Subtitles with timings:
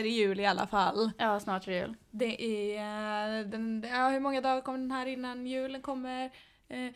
[0.00, 1.10] är det jul i alla fall.
[1.18, 1.94] Ja, snart är det jul.
[2.10, 2.42] Det
[2.76, 6.30] är, eh, den, ja, hur många dagar kommer den här innan julen kommer?
[6.68, 6.92] Eh, eh,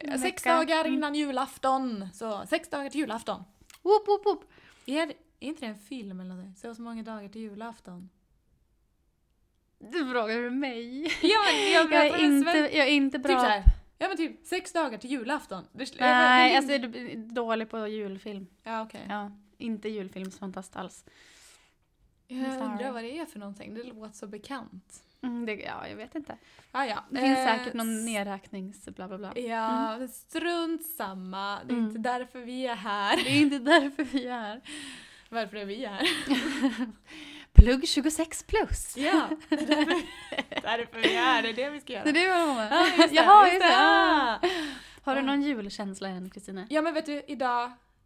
[0.00, 0.54] En sex vecka.
[0.56, 0.94] dagar Mm.
[0.94, 2.08] innan julafton.
[2.14, 3.42] Så sex dagar till julafton.
[3.82, 4.44] Whoop, whoop, whoop.
[4.86, 6.58] Är, är inte det en film eller något?
[6.58, 8.10] Så så många dagar till julafton.
[9.78, 11.02] Du frågar du mig?
[11.22, 13.32] Ja men jag, Jag är inte, jag är inte bra.
[13.32, 13.62] Typ såhär,
[13.98, 15.64] ja men typ sex dagar till julafton.
[15.72, 18.46] Det, Nej, jag- alltså jag är dålig på julfilm.
[18.62, 19.06] Ja okej.
[19.08, 21.04] Ja, inte julfilmsfantast alls.
[22.28, 23.74] Jag undrar vad det är för någonting.
[23.74, 25.02] Det låter så bekant.
[25.22, 26.36] Mm, det, ja, jag vet inte.
[26.72, 27.04] Ah, ja.
[27.10, 29.38] Det finns Eh, säkert någon nedräknings bla bla bla.
[29.38, 31.58] Ja, strunt samma.
[31.64, 31.86] Det är Mm.
[31.88, 33.16] inte därför vi är här.
[33.24, 34.60] Det är inte därför vi är här.
[35.28, 36.02] Varför är vi här?
[37.52, 38.96] Plugg 26 plus.
[38.96, 40.02] Ja, det är därför,
[40.62, 41.42] därför vi är här.
[41.42, 42.04] Det är det vi ska göra.
[42.04, 43.68] Det är det man har Ja, just det, Jaha, just just det.
[43.68, 43.76] det.
[43.78, 44.40] Ah.
[45.02, 46.66] Har du någon julkänsla än, Kristina?
[46.70, 47.64] Ja men vet du, idag,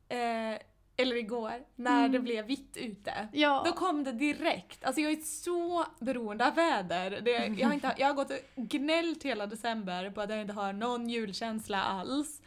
[0.09, 0.59] eh,
[1.01, 2.13] eller igår, när Mm.
[2.13, 3.29] det blev vitt ute.
[3.33, 3.63] Ja.
[3.67, 4.85] Då kom det direkt.
[4.85, 7.21] Alltså jag är så beroende av väder.
[7.25, 10.53] Det, jag, har inte, jag har gått och gnällt hela december på att jag inte
[10.53, 12.43] har någon julkänsla alls.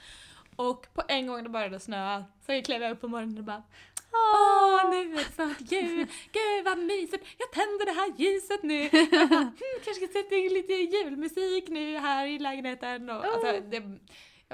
[0.56, 3.64] Och på en gång det började snöa så klev jag upp på morgonen och bara
[4.14, 6.08] Åh, nu är det snart jul!
[6.32, 7.26] Gud vad mysigt!
[7.38, 8.90] Jag tänder det här ljuset nu!
[9.12, 9.52] Jag bara, hmm,
[9.84, 13.10] kanske ska sätta in lite julmusik nu här i lägenheten.
[13.10, 13.84] Och, alltså, det,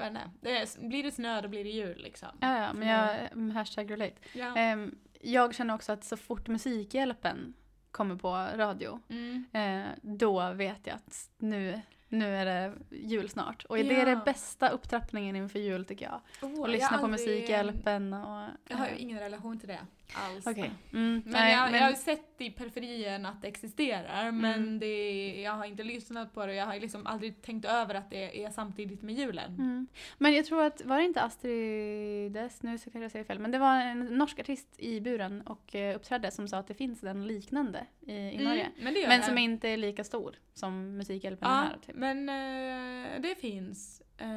[0.02, 2.28] jag vet inte, det är, blir det snö då blir det jul liksom.
[2.40, 4.16] Ja, ja, men jag, hashtag relate.
[4.32, 4.56] Ja.
[4.56, 7.54] Ehm, jag känner också att så fort Musikhjälpen
[7.90, 9.44] kommer på radio, Mm.
[9.52, 13.64] eh, då vet jag att nu, nu är det jul snart.
[13.64, 14.04] Och det är Ja.
[14.04, 16.20] den bästa upptrappningen inför jul tycker jag.
[16.42, 18.48] Åh, Och jag lyssna har på aldrig- Musikhjälpen och...
[18.68, 19.78] Jag har ju eh, ingen relation till det
[20.14, 20.46] alls.
[20.46, 20.70] Okej.
[20.92, 24.78] Mm, Men, nej, jag, men- jag har sett i periferin att det existerar men Mm.
[24.78, 28.10] det, jag har inte lyssnat på det och jag har liksom aldrig tänkt över att
[28.10, 29.54] det är samtidigt med julen.
[29.54, 29.86] Mm.
[30.18, 33.50] Men jag tror att, var det inte Astrid S, nu ska jag säga fel, men
[33.50, 37.04] det var en norsk artist i buren och eh, uppträdde som sa att det finns
[37.04, 38.60] en liknande i, i Norge.
[38.62, 39.26] Mm, men det gör Men det.
[39.26, 41.76] som inte är lika stor som Musikhjälpen Ja, här.
[41.86, 41.96] Typ.
[41.96, 44.02] men eh, det finns.
[44.18, 44.28] Eh,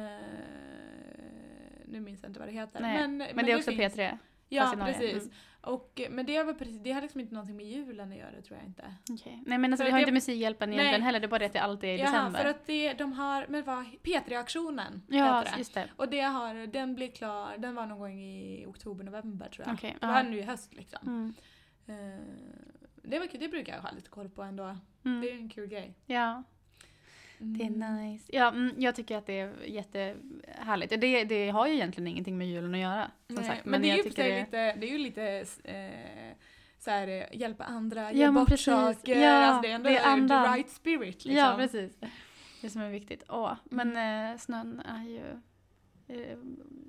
[1.84, 2.80] nu minns jag inte vad det heter.
[2.80, 3.94] Nej, men, Men, det är också finns.
[3.94, 4.18] P3.
[4.56, 4.92] Ja, Norge.
[4.92, 5.22] precis.
[5.22, 5.34] Mm.
[5.60, 8.58] Och, men det, var precis, det har liksom inte någonting med julen att göra tror
[8.58, 8.94] jag inte.
[9.10, 9.42] Okej.
[9.46, 11.46] Nej men alltså För vi har det- inte Musikhjälpen egentligen heller, det är bara det
[11.46, 12.40] att det alltid är i Jaha, december.
[12.40, 15.58] för att det, de har, men vad, P3-aktionen ja, det.
[15.58, 15.88] just det.
[15.96, 19.74] Och det har, den blir klar, den var någon gång i oktober, november tror jag.
[19.74, 20.12] Okej, det ja.
[20.12, 21.00] var nu i höst liksom.
[21.06, 21.34] Mm.
[21.86, 22.24] Eh,
[23.02, 24.76] det, var, det brukar jag ha lite koll på ändå.
[25.04, 25.20] Mm.
[25.20, 25.94] Det är en kul grej.
[26.06, 26.42] Ja,
[27.42, 27.96] det är Mm.
[27.96, 28.24] nice.
[28.32, 31.00] Ja, mm, jag tycker att det är jättehärligt.
[31.00, 33.10] Det, det har ju egentligen ingenting med julen att göra.
[33.26, 33.64] Som Nej, sagt.
[33.64, 35.22] men, det är jag ju det- lite, det är ju lite
[35.64, 36.36] eh,
[36.78, 38.64] så här, eh, hjälpa andra, ge men bort precis.
[38.66, 39.16] saker.
[39.20, 41.32] Ja, alltså det är ändå det är the right spirit liksom.
[41.34, 41.98] Ja, precis.
[42.60, 43.22] Det som är viktigt.
[43.28, 44.32] Åh, men Mm.
[44.32, 45.22] eh, snön är ju
[46.08, 46.38] eh,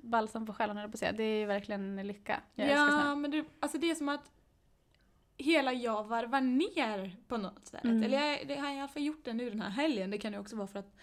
[0.02, 1.12] balsam på själen, på att säga.
[1.12, 2.40] Det är ju verkligen en lycka.
[2.54, 2.68] Jag.
[2.68, 4.30] Ja, men det, alltså det är som att
[5.36, 7.84] hela jag varvar ner på något sätt.
[7.84, 8.02] Mm.
[8.02, 10.10] Eller jag, det har jag i alla fall gjort det nu den här helgen.
[10.10, 10.96] Det kan ju också vara för att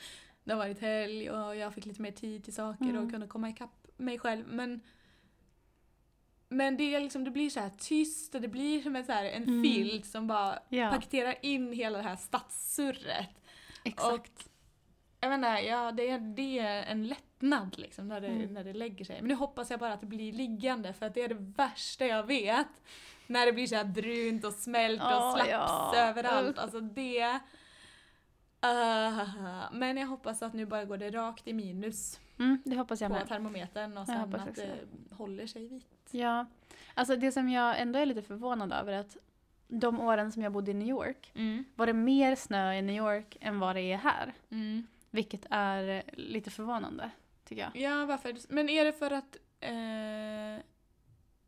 [0.43, 3.03] det har varit helg och jag fick lite mer tid till saker Mm.
[3.05, 4.45] och kunde komma ikapp mig själv.
[4.47, 4.81] Men,
[6.49, 9.11] men det, är liksom, det blir så här tyst och det blir som en, så
[9.11, 9.63] här, en Mm.
[9.63, 13.29] filt som bara Ja, paketerar in hela det här stadssurret.
[13.83, 14.49] exakt.
[15.19, 17.07] Jag menar, ja, det, är, det är en
[17.41, 18.53] lättnad liksom när det, Mm.
[18.53, 19.15] när det lägger sig.
[19.21, 22.05] Men nu hoppas jag bara att det blir liggande för att det är det värsta
[22.05, 22.67] jag vet.
[23.27, 25.93] När det blir så brunt och smält och Åh, slaps ja.
[25.95, 26.57] överallt.
[26.57, 27.39] Alltså det...
[28.65, 29.23] Uh,
[29.73, 33.11] men jag hoppas att nu bara går det rakt i minus Mm, det hoppas jag
[33.11, 33.27] på med.
[33.27, 34.75] termometern och sen att det
[35.11, 36.09] håller sig vitt.
[36.11, 36.45] Ja,
[36.93, 39.17] alltså det som jag ändå är lite förvånad över är att
[39.67, 41.63] de åren som jag bodde i New York Mm.
[41.75, 44.33] var det mer snö i New York än vad det är här.
[44.49, 44.87] Mm.
[45.09, 47.09] Vilket är lite förvånande,
[47.51, 47.75] tycker jag.
[47.91, 48.37] Ja, varför?
[48.49, 50.63] Men är det för att eh,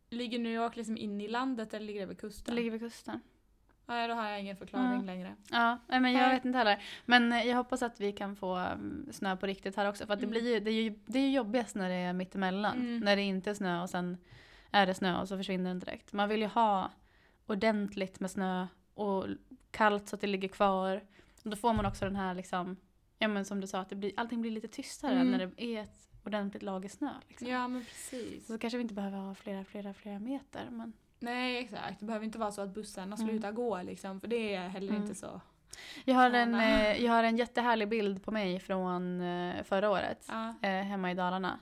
[0.09, 2.55] ligger New York liksom inne i landet eller ligger det vid Det kusten?
[2.55, 3.19] ligger vid kusten.
[3.85, 5.05] Nej, då har jag ingen förklaring Mm.
[5.05, 5.35] längre.
[5.51, 6.83] Ja, men jag vet inte heller.
[7.05, 10.05] Men eh, jag hoppas att vi kan få mm, snö på riktigt här också.
[10.05, 10.31] För att det, Mm.
[10.31, 12.77] blir ju, det, är ju, det är ju jobbigast när det är mittemellan.
[12.77, 12.99] Mm.
[12.99, 14.17] När det inte är snö och sen
[14.71, 16.13] är det snö och så försvinner den direkt.
[16.13, 16.91] Man vill ju ha
[17.45, 19.25] ordentligt med snö och
[19.71, 21.01] kallt så att det ligger kvar.
[21.43, 22.77] Och då får man också den här liksom,
[23.23, 25.31] ja men som du sa, att det blir, allting blir lite tystare Mm.
[25.31, 27.09] när det är ett ordentligt lager snö.
[27.27, 27.47] Liksom.
[27.47, 28.47] Ja, men precis.
[28.47, 30.67] Så kanske vi inte behöver ha flera, flera, flera meter.
[30.71, 31.99] Men Nej, exakt.
[31.99, 33.27] Det behöver inte vara så att bussarna Mm.
[33.27, 35.01] slutar gå liksom, för det är heller Mm.
[35.01, 35.41] inte så.
[36.05, 40.25] jag, har en, eh, jag har en jättehärlig bild på mig från eh, förra året.
[40.29, 40.53] Ja.
[40.61, 41.59] eh, hemma i Dalarna.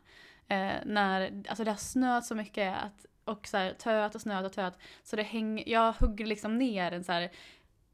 [0.48, 4.46] Eh, när, alltså det har snöat så mycket att, och så här, töat och snöat
[4.46, 4.78] och töat.
[5.04, 7.32] Så det häng, jag hugger liksom ner en så här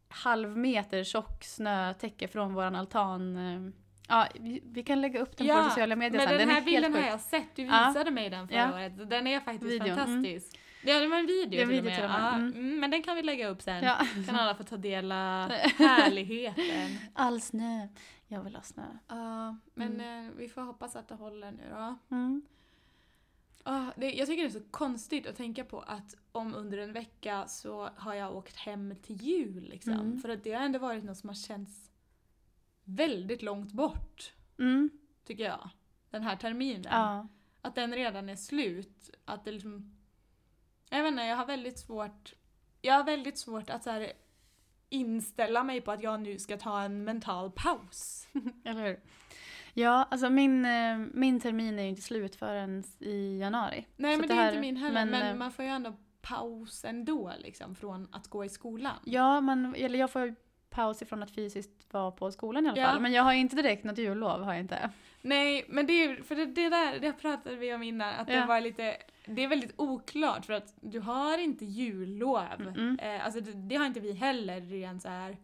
[0.10, 3.38] halv meter tjock snötäcke från våran altan.
[3.38, 3.72] Eh,
[4.08, 6.38] ja, vi, vi kan lägga upp den Ja, på sociala medier Men sen.
[6.38, 7.88] den, Den, här är bilden har jag sett, du Ja.
[7.88, 8.74] visade mig den förra Ja.
[8.74, 9.10] året.
[9.10, 9.98] Den är faktiskt Videon, mm.
[10.06, 10.60] fantastisk.
[10.84, 11.96] Det en video, Det är en till, och video med.
[11.96, 12.20] till och med.
[12.22, 12.52] Ja, Mm.
[12.54, 13.84] mm, men den kan vi lägga upp sen.
[13.84, 13.98] Ja.
[14.26, 16.98] Kan alla få ta del av härligheten.
[17.14, 17.88] All snö.
[18.28, 18.84] Jag vill ha snö.
[19.08, 22.16] Ja, men eh, vi får hoppas att det håller nu då.
[23.70, 26.94] Ah, det, jag tycker det är så konstigt att tänka på att om under en
[26.94, 29.94] vecka så har jag åkt hem till jul liksom.
[29.94, 30.20] Mm.
[30.20, 31.92] För att det har ändå varit något som har känts
[32.84, 34.90] väldigt långt bort, Mm.
[35.26, 35.70] tycker jag.
[36.10, 36.84] Den här terminen.
[36.86, 37.28] Ja.
[37.62, 39.10] Att den redan är slut.
[39.26, 39.98] Att det liksom...
[40.90, 42.34] Jag vet inte, jag har väldigt svårt...
[42.82, 44.12] Jag har väldigt svårt att så här,
[44.90, 48.28] inställa mig på att jag nu ska ta en mental paus.
[48.64, 49.00] Eller hur?
[49.80, 53.86] Ja, alltså min, eh, min termin är ju inte slut förrän i januari.
[53.96, 55.66] Nej Så men det det är här- inte min heller, men, men, eh, man får
[55.66, 58.94] ju ändå paus ändå liksom från att gå i skolan.
[59.06, 60.36] Ja, man, eller jag får ju
[60.70, 62.88] paus ifrån att fysiskt vara på skolan i alla Ja.
[62.88, 63.02] fall.
[63.02, 64.90] Men jag har inte direkt något jullov, har jag inte.
[65.22, 68.34] Nej, men det är för det, det där det pratade vi om innan, att det
[68.34, 68.46] Ja.
[68.46, 72.40] var lite, det är väldigt oklart för att du har inte jullov.
[72.60, 72.98] Mm-mm.
[73.16, 75.38] Eh, alltså det, det har inte vi heller rent så här.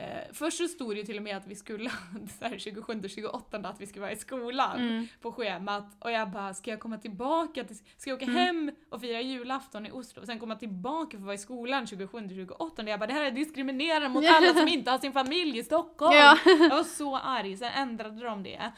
[0.00, 1.90] Eh, först så stod det ju till och med att vi skulle,
[2.38, 5.06] så här 27 och 28 att vi skulle vara i skolan Mm.
[5.20, 8.36] på schemat och jag bara, ska jag komma tillbaka till, ska jag åka Mm.
[8.36, 11.86] hem och fira julafton i Oslo och sen komma tillbaka för att vara i skolan
[11.86, 15.58] 27 28 Jag bara, det här är diskriminerande mot alla som inte har sin familj
[15.58, 16.16] i Stockholm.
[16.16, 16.38] Ja.
[16.44, 18.72] Jag var så arg, sen ändrade de det.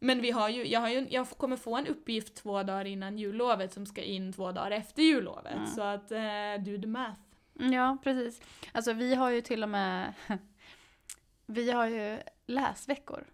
[0.00, 3.18] Men vi har ju, jag, har ju, jag kommer få en uppgift två dagar innan
[3.18, 5.54] jullovet som ska in två dagar efter jullovet.
[5.54, 5.66] Mm.
[5.66, 6.18] Så att, eh,
[6.64, 7.20] do the math.
[7.58, 8.40] Ja, precis.
[8.72, 10.12] Alltså vi har ju till och med
[11.46, 13.24] vi har ju läsveckor.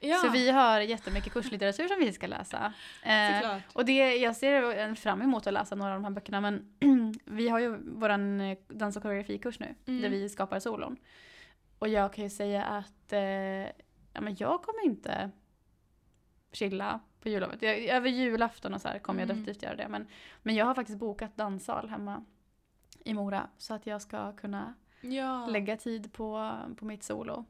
[0.00, 2.72] Ja, Så vi har jättemycket kurslitteratur som vi ska läsa.
[3.02, 6.74] Eh, och det, jag ser fram emot att läsa några av de här böckerna men
[7.24, 10.02] vi har ju våran eh, dans och koreografikurs nu Mm.
[10.02, 10.96] där vi skapar solon.
[11.78, 13.20] Och jag kan ju säga att eh,
[14.12, 15.30] ja, men jag kommer inte
[16.52, 17.62] chilla på jullovet.
[17.62, 19.36] Jag, över julafton och så kommer jag Mm.
[19.36, 19.88] definitivt göra det.
[19.88, 20.06] Men,
[20.42, 22.24] men jag har faktiskt bokat danssal hemma
[23.04, 25.46] i Mora så att jag ska kunna Ja.
[25.46, 27.44] lägga tid på, på mitt solo.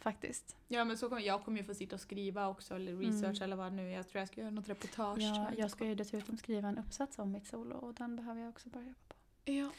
[0.00, 0.56] Faktiskt.
[0.68, 3.56] ja, men så kommer, jag kommer ju få sitta och skriva också, eller research eller
[3.56, 5.18] vad nu Jag tror jag ska göra något reportage.
[5.20, 5.70] Ja, jag.
[5.70, 8.86] ska ju dessutom skriva en uppsats om mitt solo och den behöver jag också börja
[8.86, 9.50] jobba på.
[9.52, 9.70] Ja.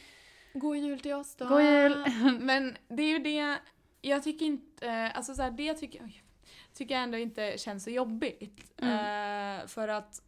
[0.53, 1.47] God jul till oss då.
[1.47, 2.05] God jul.
[2.41, 3.57] Men det är ju det,
[4.01, 6.23] jag tycker inte, alltså så här, det tycker, oj,
[6.73, 8.71] tycker jag ändå inte känns så jobbigt.
[8.77, 9.59] Mm.
[9.61, 10.21] Eh, för att,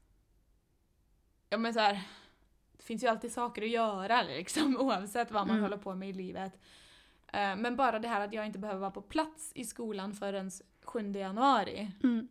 [1.50, 2.01] ja men så här,
[2.81, 5.63] det finns ju alltid saker att göra liksom oavsett vad man Mm.
[5.63, 6.54] håller på med i livet.
[7.33, 10.51] Eh, men bara det här att jag inte behöver vara på plats i skolan förrän
[10.83, 11.92] 7 januari.
[12.04, 12.28] Mm.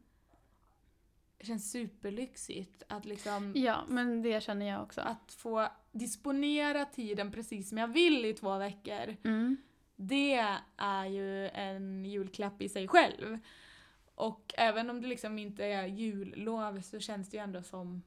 [1.39, 5.01] Det känns superlyxigt att liksom Ja, men det känner jag också.
[5.01, 9.17] att få disponera tiden precis som jag vill i två veckor.
[9.25, 9.57] Mm.
[9.97, 10.47] Det
[10.77, 13.39] är ju en julklapp i sig själv.
[14.15, 18.03] Och även om det liksom inte är jullov så känns det ju ändå som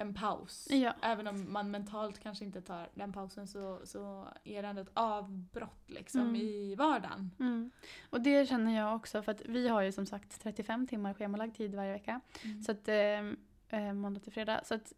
[0.00, 0.68] en paus.
[0.70, 0.94] Ja.
[1.02, 4.90] Även om man mentalt kanske inte tar den pausen så, så är det ändå ett
[4.94, 6.36] avbrott liksom Mm.
[6.36, 7.30] i vardagen.
[7.40, 7.70] Mm.
[8.10, 11.56] Och det känner jag också för att vi har ju som sagt 35 timmar schemalagd
[11.56, 12.20] tid varje vecka.
[12.66, 13.18] Så att eh,
[13.68, 14.60] eh, måndag till fredag.
[14.64, 14.92] Så att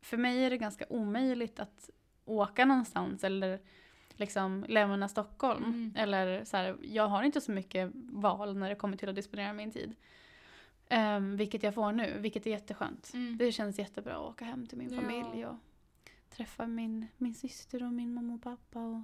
[0.00, 1.90] för mig är det ganska omöjligt att
[2.24, 3.60] åka någonstans eller
[4.08, 5.64] liksom lämna Stockholm.
[5.64, 5.92] Mm.
[5.96, 9.52] Eller så här, jag har inte så mycket val när det kommer till att disponera
[9.52, 9.94] min tid.
[10.88, 13.10] Ehm, vilket jag får nu, vilket är jätteskönt.
[13.14, 13.36] Mm.
[13.38, 15.00] Det känns jättebra att åka hem till min Ja.
[15.00, 15.56] familj och
[16.30, 19.00] träffa min, min syster och min mamma och pappa och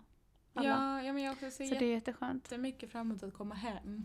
[0.55, 0.69] alla.
[0.69, 2.45] Ja, ja, men jag också ser så det är jätteskönt.
[2.45, 4.05] jättemycket fram emot att komma hem.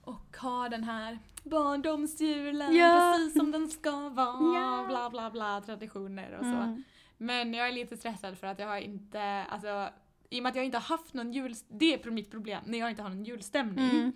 [0.00, 3.14] Och ha den här barndomsjulen Ja.
[3.16, 4.54] precis som den ska vara.
[4.60, 4.84] Ja.
[4.88, 6.50] Bla bla bla traditioner och så.
[6.50, 6.82] Mm.
[7.16, 9.88] Men jag är lite stressad för att jag har inte, alltså
[10.30, 12.78] i och med att jag inte har haft någon jul, det är mitt problem, när
[12.78, 13.90] jag inte har någon julstämning.
[13.90, 14.12] Mm.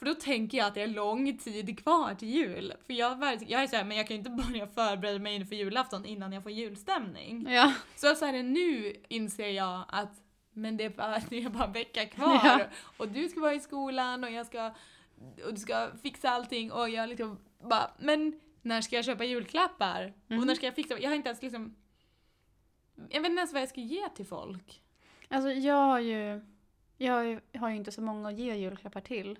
[0.00, 2.72] För då tänker jag att det är lång tid kvar till jul.
[2.86, 6.04] För jag, jag är såhär, men jag kan ju inte börja förbereda mig inför julafton
[6.06, 7.46] innan jag får julstämning.
[7.50, 7.74] Ja.
[7.96, 11.72] Så så här, nu inser jag att men det är bara, det är bara en
[11.72, 12.40] vecka kvar.
[12.44, 12.60] Ja.
[12.96, 14.66] Och du ska vara i skolan och jag ska,
[15.46, 20.12] och du ska fixa allting och jag liksom bara, men när ska jag köpa julklappar?
[20.28, 20.38] Mhm.
[20.40, 20.98] Och när ska jag fixa?
[20.98, 21.76] Jag har inte ens liksom,
[22.96, 24.82] jag vet inte ens vad jag ska ge till folk.
[25.28, 26.40] Alltså jag har ju,
[26.96, 29.38] jag har ju- har ju inte så många att ge julklappar till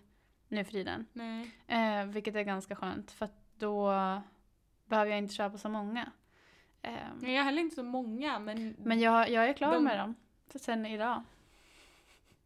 [0.51, 1.07] nu för tiden.
[1.13, 1.51] Nej.
[1.67, 3.93] Eh, vilket är ganska skönt för att då
[4.85, 6.11] behöver jag inte köpa så många.
[6.83, 6.93] Eh,
[7.23, 10.15] Jag har heller inte så många men, men jag, jag är klar De- med dem.
[10.53, 11.23] För sen idag.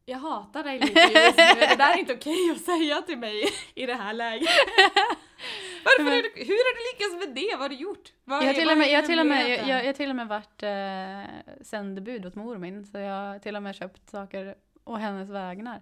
[0.05, 1.61] jag hatar dig lite just nu.
[1.61, 3.43] Det där är inte okej att säga till mig
[3.75, 4.49] i det här läget.
[5.85, 7.51] Varför är du, hur har du lyckats med det?
[7.53, 8.13] Vad har du gjort?
[8.25, 10.17] Vad Jag har till och med, jag till och med, jag, jag, jag till och
[10.17, 12.87] med varit eh, sändebud åt mor min.
[12.87, 15.81] Så jag har till och med köpt saker å hennes vägnar.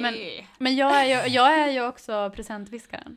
[0.00, 0.14] Men-
[0.58, 3.16] Men jag är ju, jag är ju också presentviskaren.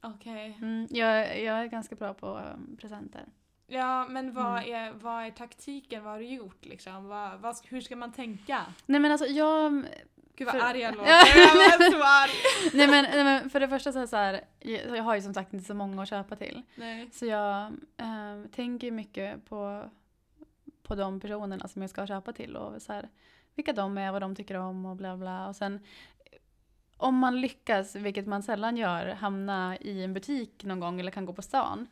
[0.00, 0.58] Okej.
[0.62, 3.24] Mm, jag, jag är ganska bra på um, presenter.
[3.66, 4.74] Ja, men vad, Mm.
[4.74, 6.04] är, vad är taktiken?
[6.04, 7.04] Vad har du gjort liksom?
[7.08, 8.64] Vad, vad, hur ska man tänka?
[8.86, 9.84] Nej men alltså jag...
[10.36, 11.10] Gud vad För- arg jag låter.
[11.10, 11.22] Ja.
[11.36, 12.30] Jag var så arg.
[12.74, 15.14] Nej men, nej men för det första så är det så här, jag jag har
[15.14, 16.62] ju som sagt inte så många att köpa till.
[16.74, 17.10] Nej.
[17.12, 17.62] Så jag
[17.96, 19.90] eh, tänker mycket på,
[20.82, 23.08] på de personerna som jag ska köpa till och så här,
[23.54, 25.48] vilka de är, vad de tycker om och bla bla.
[25.48, 25.80] Och sen
[26.96, 31.24] om man lyckas, vilket man sällan gör, hamna i en butik någon gång eller kan
[31.26, 31.86] gå på stan.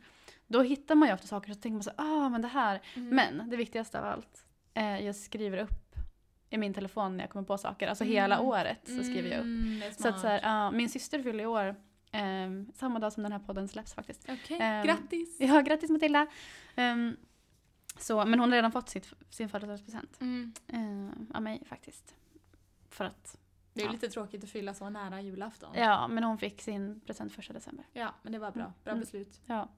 [0.47, 2.81] Då hittar man ju ofta saker och så tänker man så ah men det här.
[2.95, 3.09] Mm.
[3.15, 5.95] Men det viktigaste av allt, eh, jag skriver upp
[6.49, 7.87] i min telefon när jag kommer på saker.
[7.87, 8.47] Alltså hela Mm.
[8.47, 9.45] året så skriver jag upp.
[9.45, 11.75] Mm, Så att så här, ja, min syster fyller i år
[12.11, 14.29] eh, samma dag som den här podden släpps faktiskt.
[14.29, 15.37] Okej, ehm, grattis!
[15.39, 16.27] Ja, grattis Matilda!
[16.75, 17.17] Ehm,
[17.99, 20.53] så, men hon har redan fått sitt, sin födelsedagspresent Mm.
[20.67, 22.15] eh, av mig faktiskt.
[22.89, 23.37] För att,
[23.73, 23.91] Det är ju Ja.
[23.93, 25.69] lite tråkigt att fylla så nära julafton.
[25.75, 27.85] ja, men hon fick sin present första december.
[27.93, 28.73] Ja, men det var bra.
[28.83, 28.99] Bra Mm.
[28.99, 29.41] beslut.
[29.45, 29.69] Ja.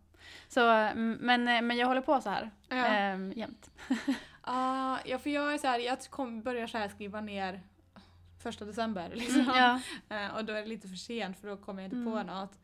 [0.48, 2.76] Så, mm, men, eh, men jag håller på så här Ja.
[2.76, 3.72] ehm, jämt.
[4.48, 7.62] Ah, ja, för jag är så här, jag kom, börjar så här skriva ner
[8.44, 9.42] första december liksom.
[9.42, 9.82] Mm, ja.
[10.18, 12.14] Eh, och då är det lite för sent för då kommer jag inte Mm.
[12.14, 12.60] på något.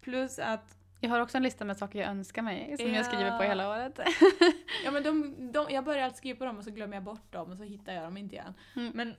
[0.00, 2.94] Plus att, Jag har också en lista med saker jag önskar mig som Ja.
[2.96, 3.98] jag skriver på hela året.
[4.84, 7.32] ja men de, de, jag börjar alltid skriva på dem och så glömmer jag bort
[7.32, 8.54] dem och så hittar jag dem inte igen.
[8.76, 8.92] Mm.
[8.94, 9.16] Men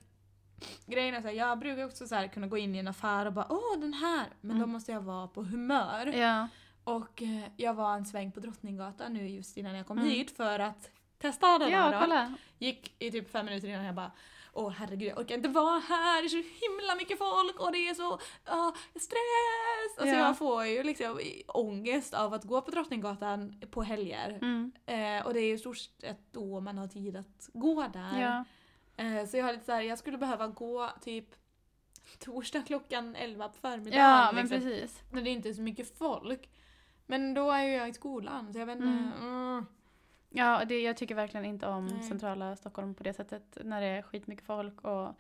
[0.86, 3.26] grejen är så här, jag brukar också så här kunna gå in i en affär
[3.26, 4.70] och bara åh den här, men då Mm.
[4.70, 6.08] måste jag vara på humör.
[6.08, 6.48] ja.
[6.84, 10.10] Och eh, jag var en sväng på Drottninggatan nu just innan jag kom Mm.
[10.10, 12.00] hit för att testa den här ja, då.
[12.00, 12.34] kolla.
[12.58, 14.12] Gick i typ fem minuter innan jag bara
[14.58, 17.90] Åh herregud jag orkar inte vara här, det är så himla mycket folk och det
[17.90, 19.98] är så ah, stress!
[19.98, 20.28] Alltså Ja.
[20.28, 24.40] jag får ju liksom ångest av att gå på Drottninggatan på helger.
[24.42, 24.72] Mm.
[24.86, 28.22] Eh, och det är ju stort sett då man har tid att gå där.
[28.22, 28.46] Ja.
[29.04, 31.36] Eh, så jag har lite såhär, jag skulle behöva gå typ
[32.20, 34.00] torsdag klockan 11 på förmiddagen.
[34.00, 35.02] ja, men liksom, precis.
[35.12, 36.50] när det inte är så mycket folk.
[37.06, 38.88] Men då är ju jag i skolan så jag vet inte.
[38.88, 39.12] Mm.
[39.22, 39.66] Mm.
[40.36, 42.04] Ja, det, jag tycker verkligen inte om Nej.
[42.04, 43.58] centrala Stockholm på det sättet.
[43.64, 45.14] När det är skitmycket folk och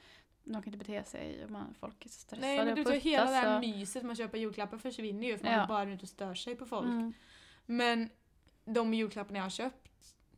[0.43, 3.03] de kan inte bete sig och man, folk är så stressade Nej men du vet,
[3.03, 5.63] hela det här och- myset man köper julklappar försvinner ju för man Ja.
[5.63, 6.87] är bara ute och stör sig på folk.
[6.87, 7.13] Mm.
[7.65, 8.09] Men
[8.65, 9.89] de julklapparna jag har köpt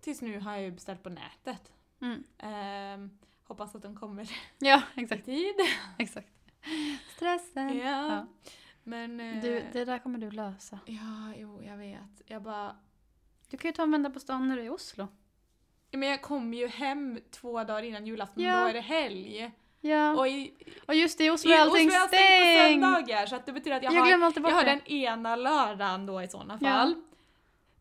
[0.01, 1.71] tills nu har jag ju beställt på nätet.
[2.01, 2.23] Mm.
[2.37, 4.29] Ehm, hoppas att de kommer
[4.59, 5.25] Ja, i exakt.
[5.25, 5.55] tid.
[5.97, 6.27] exakt.
[7.15, 7.77] Stressen.
[7.77, 8.07] ja.
[8.07, 8.25] Ja.
[8.83, 9.19] Men...
[9.19, 10.79] eh, Du, det där kommer du lösa.
[10.85, 12.21] Ja, jo jag vet.
[12.25, 12.75] Jag bara...
[13.49, 15.07] Du kan ju ta en vända på stan när du är i Oslo.
[15.91, 18.53] Men jag kommer ju hem två dagar innan julafton Ja.
[18.57, 19.51] och då är det helg.
[19.81, 20.11] Ja.
[20.15, 20.53] Och i,
[20.87, 22.83] Och just det, i Oslo är allting Oslo är stängt på stängt!
[22.83, 26.21] söndagar så att det betyder att jag, Jag har Jag har den ena lördagen då
[26.21, 26.69] i sådana Ja.
[26.69, 26.95] fall.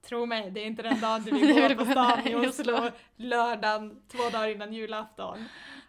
[0.09, 4.03] Tro mig, det är inte den dagen du vill gå på stan i Oslo lördagen
[4.09, 5.45] två dagar innan julafton.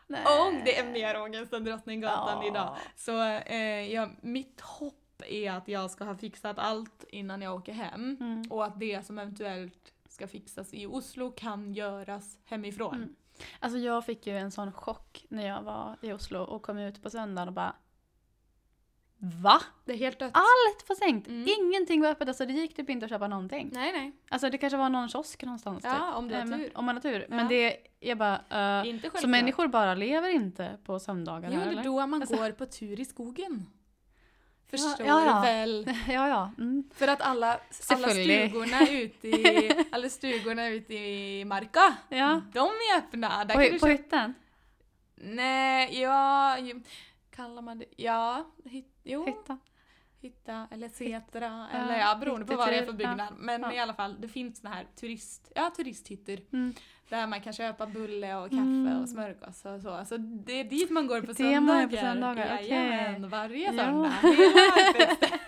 [0.07, 0.21] Nej.
[0.47, 2.47] Om det är mer ångest än Drottninggatan Ja.
[2.51, 2.77] idag.
[2.95, 4.93] Så eh, ja, mitt hopp
[5.25, 8.17] är att jag ska ha fixat allt innan jag åker hem.
[8.19, 8.43] Mm.
[8.49, 12.95] Och att det som eventuellt ska fixas i Oslo kan göras hemifrån.
[12.95, 13.15] Mm.
[13.59, 17.03] Alltså jag fick ju en sån chock när jag var i Oslo och kom ut
[17.03, 17.75] på söndagen och bara
[19.43, 19.61] Va?
[19.85, 20.31] Det är helt dött.
[20.33, 21.27] Allt var stängt!
[21.27, 21.47] Mm.
[21.59, 23.69] Ingenting var öppet, alltså det gick typ inte att köpa någonting.
[23.73, 24.11] Nej nej.
[24.29, 26.15] Alltså det kanske var någon kiosk någonstans Ja, typ.
[26.17, 26.71] om du har Eh, men- tur.
[26.77, 27.19] Om man har tur.
[27.19, 27.35] Ja.
[27.35, 31.79] Men det, jag bara, eh, Inte så människor bara lever inte på söndagar Jo, det
[31.79, 33.65] är då man Alltså- går på tur i skogen.
[34.69, 35.41] Förstår ja, ja.
[35.41, 35.85] väl?
[36.07, 36.51] ja, ja.
[36.57, 36.83] Mm.
[36.95, 37.59] För att alla,
[37.89, 42.41] alla stugorna ute i, alla stugorna ute i Marka, Ja.
[42.53, 43.45] de är öppna.
[43.45, 44.33] Där På, kan du på hytten?
[45.15, 46.57] Nej, ja,
[47.35, 49.57] kallar man det, ja, hit, jo, Hytta.
[50.27, 53.33] Hitta eller setra Ja, eller ja, beroende på vad det är för byggnad.
[53.37, 53.73] Men Ja.
[53.73, 56.73] i alla fall, det finns såna här turist, ja, turisthytter Mm.
[57.09, 59.01] där man kan köpa bulle och kaffe Mm.
[59.01, 60.05] och smörgås och så.
[60.05, 61.83] Så det är dit man går på Det det man söndagar.
[61.83, 62.59] är på söndagar.
[62.61, 63.83] Jajamän, varje Ja.
[63.83, 64.13] söndag.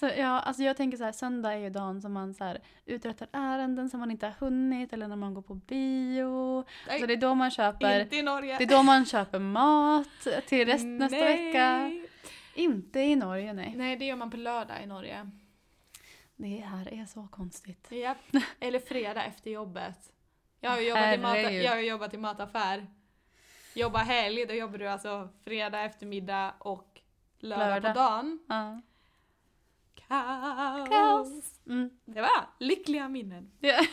[0.00, 2.60] Så ja, alltså jag tänker så här, söndag är ju dagen som man så här,
[2.86, 6.64] uträttar ärenden som man inte har hunnit eller när man går på bio.
[6.88, 8.58] Nej, Så det är då man köper, inte i Norge.
[8.58, 10.08] det är då man köper mat
[10.46, 11.90] till rest, nästa vecka.
[12.58, 13.74] Inte i Norge, nej.
[13.76, 15.30] Nej, det gör man på lördag i Norge.
[16.36, 17.88] Det här är så konstigt.
[17.90, 18.18] Japp.
[18.60, 20.12] Eller fredag efter jobbet.
[20.60, 22.86] Jag har ju jobbat, i, mat, jag har jobbat i mataffär.
[23.74, 27.00] Jobba helg, då jobbar du alltså fredag eftermiddag och
[27.38, 27.94] lördag, Lördag.
[27.94, 28.38] på dagen.
[28.48, 28.80] Ja.
[30.08, 30.88] Kaos.
[30.88, 31.60] Kaos.
[31.66, 31.90] Mm.
[32.04, 33.50] Det var lyckliga minnen.
[33.60, 33.80] Ja.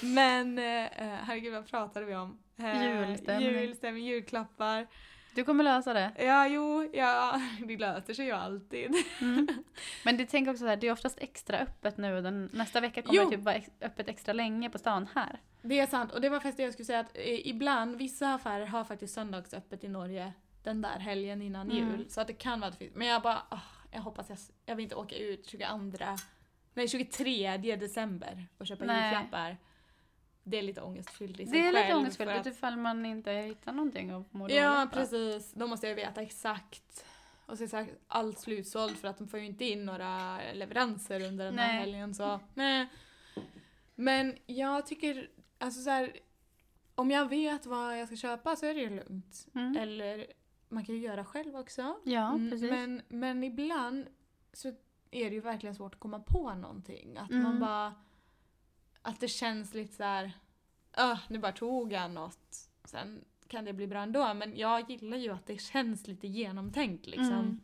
[0.00, 2.38] Men eh, herregud vad pratade vi om?
[2.58, 3.50] Eh, Julstämning.
[3.50, 4.86] Julstämning, julklappar.
[5.36, 6.12] Du kommer lösa det.
[6.18, 8.94] Ja, jo, ja, det löser sig ju alltid.
[9.20, 9.46] Mm.
[10.04, 12.20] Men det tänker också så här, det är oftast extra öppet nu.
[12.22, 13.30] Den, nästa vecka kommer Jo.
[13.30, 15.40] det typ vara ex, öppet extra länge på stan här.
[15.62, 18.34] Det är sant, och det var faktiskt det jag skulle säga att eh, ibland, vissa
[18.34, 21.76] affärer har faktiskt söndagsöppet i Norge den där helgen innan Mm.
[21.90, 22.10] jul.
[22.10, 22.96] Så att det kan vara att det finns.
[22.96, 23.60] Men jag bara, ah,
[23.92, 25.66] jag hoppas jag, jag vill inte åka ut 22
[26.74, 29.56] nej 23 december och köpa julklappar.
[30.48, 33.72] Det är lite ångestfyllt i sig Det är lite för att- ifall man inte hittar
[33.72, 35.52] någonting och mår Ja, dåligt, precis.
[35.52, 37.04] Då måste jag veta exakt.
[37.46, 41.20] Och så är sagt allt slutsålt för att de får ju inte in några leveranser
[41.28, 42.14] under den här helgen.
[42.14, 42.86] Så, nej.
[43.94, 46.12] Men jag tycker, alltså så här,
[46.94, 49.46] om jag vet vad jag ska köpa så är det ju lugnt.
[49.54, 49.76] Mm.
[49.76, 50.26] Eller
[50.68, 51.96] man kan ju göra själv också.
[52.04, 52.70] Ja, Mm, precis.
[52.70, 54.06] Men, men ibland
[54.52, 54.68] så
[55.10, 57.16] är det ju verkligen svårt att komma på någonting.
[57.18, 57.42] Att Mm.
[57.42, 57.94] man bara...
[59.06, 60.32] Att det känns lite så här.
[60.98, 62.56] "Öh, nu bara tog jag något.
[62.84, 64.34] Sen kan det bli bra ändå.
[64.34, 67.32] Men jag gillar ju att det känns lite genomtänkt liksom.
[67.32, 67.60] Mm.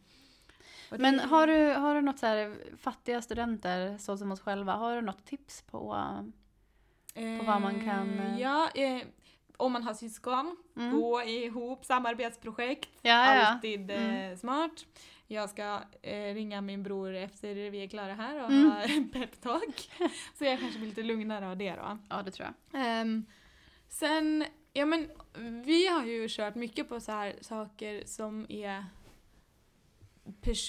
[0.90, 4.96] Men har du, har du något så här, fattiga studenter, så som oss själva, har
[4.96, 5.78] du något tips på?
[7.14, 9.02] på vad man kan, Eh, eh, Ja, eh,
[9.56, 11.00] om man har syskon, Mm.
[11.00, 12.88] gå ihop, samarbetsprojekt.
[13.02, 13.46] Ja, ja.
[13.46, 14.37] Alltid eh, Mm.
[14.37, 14.87] smart.
[15.33, 18.71] Jag ska eh, ringa min bror efter vi är klara här och Mm.
[18.71, 19.91] ha peptalk.
[20.39, 21.99] Så jag kanske blir lite lugnare av det då.
[22.09, 22.81] ja, det tror jag.
[22.85, 23.25] Ehm,
[23.89, 25.09] sen, ja men
[25.65, 28.85] vi har ju kört mycket på så här saker som är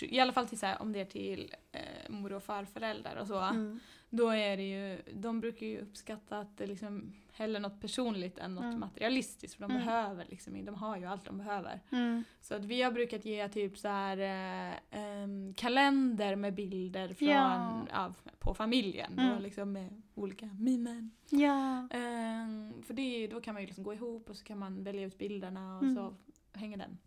[0.02, 3.28] i alla fall till så här, om det är till eh, mor och farföräldrar och
[3.28, 3.40] så.
[3.40, 3.80] Mm.
[4.10, 8.56] Då är det ju, de brukar ju uppskatta att det liksom hellre något personligt än
[8.56, 8.80] något Mm.
[8.80, 9.86] materialistiskt för de Mm.
[9.86, 11.80] behöver liksom, de har ju allt de behöver.
[11.92, 12.24] Mm.
[12.42, 17.28] Så att vi har brukat ge typ så här eh, em, kalender med bilder från,
[17.30, 17.86] Ja.
[17.92, 18.14] ja.
[18.40, 19.36] på familjen Mm.
[19.36, 21.12] och liksom med olika mimen.
[21.30, 21.88] Ja.
[21.92, 25.04] Em, för det, då kan man ju liksom gå ihop och så kan man välja
[25.04, 25.96] ut bilderna och Mm.
[25.96, 26.16] så
[26.54, 26.98] hänger den.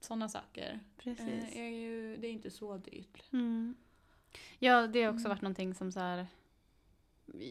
[0.00, 0.80] Sådana saker.
[0.96, 1.28] Precis.
[1.54, 3.22] Eh, är ju, det är inte så dyrt.
[3.32, 3.74] Mm.
[4.58, 5.28] Ja, det har också Mm.
[5.30, 6.26] varit någonting som så här,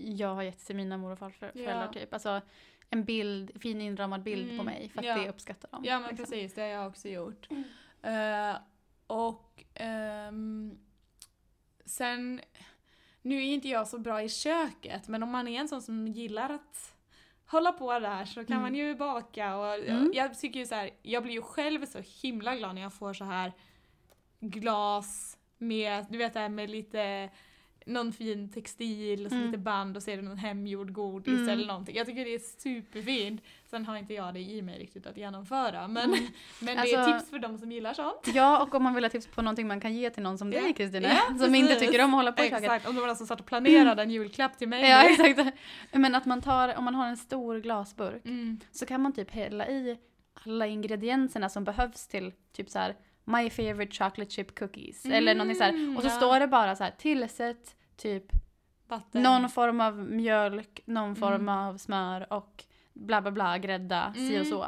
[0.03, 1.93] jag har gett till mina mor och farföräldrar Ja.
[1.93, 2.13] typ.
[2.13, 2.41] Alltså
[2.89, 4.65] en bild, fin inramad bild på Mm.
[4.65, 5.17] mig för att Ja.
[5.17, 5.85] det uppskattar de.
[5.85, 6.25] Ja men liksom.
[6.25, 7.47] precis, det har jag också gjort.
[8.01, 8.55] Eh,
[9.07, 10.77] och ehm,
[11.85, 12.41] sen,
[13.21, 16.07] nu är inte jag så bra i köket men om man är en sån som
[16.07, 16.93] gillar att
[17.45, 18.61] hålla på där så kan Mm.
[18.61, 20.11] man ju baka och Mm.
[20.13, 23.13] jag tycker ju så här, jag blir ju själv så himla glad när jag får
[23.13, 23.51] så här
[24.39, 27.29] glas med, du vet det här med lite
[27.87, 29.47] någon fin textil och så Mm.
[29.47, 31.49] lite band och så är det någon hemgjord godis Mm.
[31.49, 31.95] eller någonting.
[31.95, 33.41] Jag tycker det är superfint.
[33.69, 36.19] Sen har inte jag det i mig riktigt att genomföra men, Mm.
[36.61, 38.27] men det Alltså- är tips för de som gillar sånt.
[38.33, 40.51] Ja, och om man vill ha tips på någonting man kan ge till någon som
[40.51, 41.87] dig Kristina, Ja, som inte precis.
[41.89, 42.63] tycker om att hålla på i köket.
[42.63, 44.89] Exakt, om det var någon som satt och planerade en julklapp till mig.
[44.89, 45.57] Ja, exakt.
[45.91, 48.59] Men att man tar, om man har en stor glasburk Mm.
[48.71, 49.97] så kan man typ hälla i
[50.45, 52.95] alla ingredienserna som behövs till typ så här
[53.29, 55.97] My favorite chocolate chip cookies eller någonting så här.
[55.97, 56.11] Och så ja.
[56.11, 58.23] står det bara så här tillsätt typ
[58.87, 59.23] Vatten.
[59.23, 61.49] någon form av mjölk, någon form Mm.
[61.49, 62.63] av smör och
[62.93, 64.41] bla bla bla, grädda, si Mm.
[64.41, 64.63] och så.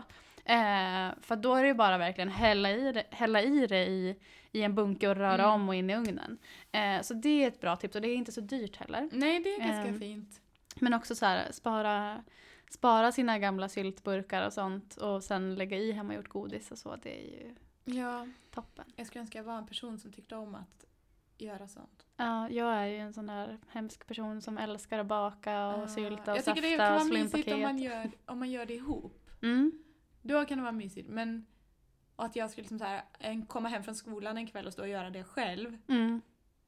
[0.46, 4.16] Eh, för då är det ju bara verkligen hälla i det, hälla i, det i,
[4.52, 5.50] i en bunke och röra Mm.
[5.50, 6.38] om och in i ugnen.
[6.72, 9.10] Eh, så det är ett bra tips och det är inte så dyrt heller.
[9.12, 10.42] Nej, det är ganska Ehm, fint.
[10.76, 12.24] Men också så här, spara,
[12.72, 16.96] spara sina gamla syltburkar och sånt och sen lägga i hemmagjort godis och så.
[17.04, 17.56] Det är ju
[17.96, 18.86] Ja, toppen.
[18.96, 20.86] jag skulle önska jag var en person som tyckte om att
[21.38, 22.06] göra sånt.
[22.18, 25.88] Ja, jag är ju en sån där hemsk person som älskar att baka och Ja.
[25.88, 28.40] sylta och Jag tycker det safta kan och vara slå mysigt om man, gör, om
[28.40, 29.30] man gör det ihop.
[29.42, 29.84] Mm.
[30.22, 31.46] Då kan det vara mysigt, men
[32.16, 34.82] och att jag skulle liksom så här, komma hem från skolan en kväll och stå
[34.82, 35.78] och göra det själv.
[35.88, 36.22] Mm.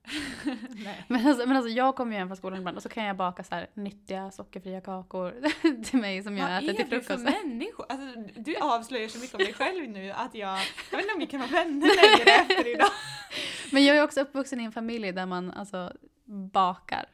[1.08, 3.16] Men, alltså, men alltså jag kommer ju hem från skolan ibland och så kan jag
[3.16, 5.36] baka så här nyttiga sockerfria kakor
[5.84, 7.38] till mig som jag Vad äter till är du för frukost.
[7.44, 7.84] människa?
[7.90, 10.60] Alltså, du avslöjar så mycket om dig själv nu att jag...
[10.92, 12.88] Jag vet inte om vi kan vara vänner längre efter idag.
[13.72, 15.94] Men jag är också uppvuxen i en familj där man alltså
[16.26, 17.06] bakar.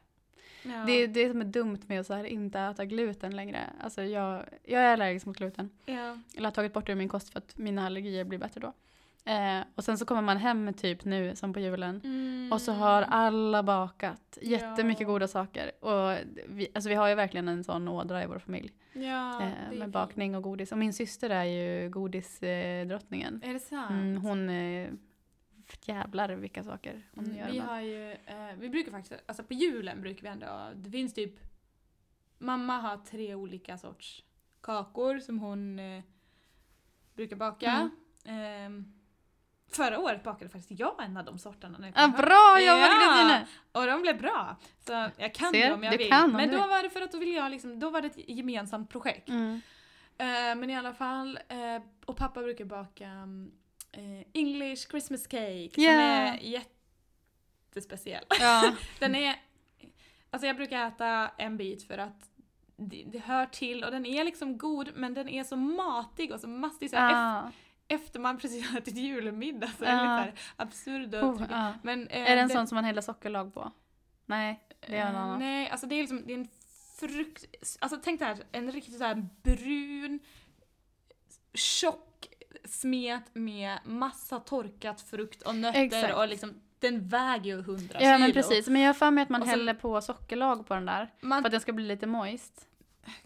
[0.63, 0.83] Ja.
[0.85, 3.59] Det är det som är dumt med att så här inte äta gluten längre.
[3.81, 5.69] Alltså jag, jag är allergisk mot gluten.
[5.85, 6.17] ja.
[6.35, 8.73] Eller har tagit bort det ur min kost för att mina allergier blir bättre då.
[9.27, 12.01] Eh, och sen så kommer man hem typ nu som på julen.
[12.03, 12.49] Mm.
[12.51, 15.07] Och så har alla bakat jättemycket Ja.
[15.07, 15.71] goda saker.
[15.85, 18.71] Och vi, alltså vi har ju verkligen en sån ådra i vår familj.
[18.93, 20.71] Ja, eh, med bakning och godis.
[20.71, 23.41] Och min syster är ju godisdrottningen.
[23.43, 23.49] Eh.
[23.49, 23.91] Är det sant?
[23.91, 24.89] mm, hon eh,
[25.85, 27.51] jävlar vilka saker hon Mm, gör.
[27.51, 31.13] vi har ju, eh, vi brukar faktiskt, alltså på julen brukar vi ändå, det finns
[31.13, 31.33] typ,
[32.37, 34.23] mamma har tre olika sorts
[34.61, 36.03] kakor som hon eh,
[37.15, 37.89] brukar baka.
[38.25, 38.93] Ehm,
[39.71, 41.77] förra året bakade faktiskt jag en av de sorterna.
[41.77, 42.11] När jag kom hem.
[42.11, 43.13] bra jobbat Ja.
[43.13, 43.45] Kristina!
[43.71, 44.55] Och de blev bra.
[44.79, 46.09] Så jag kan Ser, det om jag du vill.
[46.09, 48.29] kan Men då var det för att då ville jag liksom, då var det ett
[48.29, 49.29] gemensamt projekt.
[49.29, 49.61] Mm.
[50.17, 50.25] Eh,
[50.55, 53.05] men i alla fall, eh, och pappa brukar baka
[53.91, 56.35] eh, English Christmas cake som Yeah.
[56.35, 56.39] är
[57.73, 58.25] jättespeciell.
[58.39, 58.71] Ja.
[58.99, 59.35] Den är,
[60.29, 62.29] alltså jag brukar äta en bit för att
[62.77, 66.39] det, det hör till och den är liksom god men den är så matig och
[66.39, 67.51] så mastig så Ah.
[67.87, 70.03] Ef- efter man precis har ätit julmiddag så är Ja.
[70.03, 71.73] den lite absurd och Oh, ah.
[71.83, 73.71] Men, eh, Är det en det- sån som man häller sockerlag på?
[74.25, 75.39] Nej, det är en annan.
[75.39, 76.47] Nej, alltså det är liksom, det är en
[76.99, 77.45] frukt...
[77.79, 80.19] Alltså tänk dig en riktigt så brun,
[81.53, 82.27] tjock
[82.65, 86.13] smet med massa torkat frukt och nötter Exakt.
[86.15, 88.17] och liksom, den väger ju 100 Ja kilo.
[88.19, 90.85] men precis, men jag har för mig att man sen- häller på sockerlag på den
[90.85, 91.13] där.
[91.21, 92.67] Man, För att den ska bli lite moist.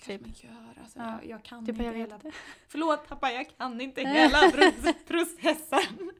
[0.06, 1.20] Kanske man gör, alltså, Ja.
[1.22, 2.20] jag, jag kan Typ inte jag hela...
[2.68, 6.12] Förlåt pappa, jag kan inte hela pro- processen.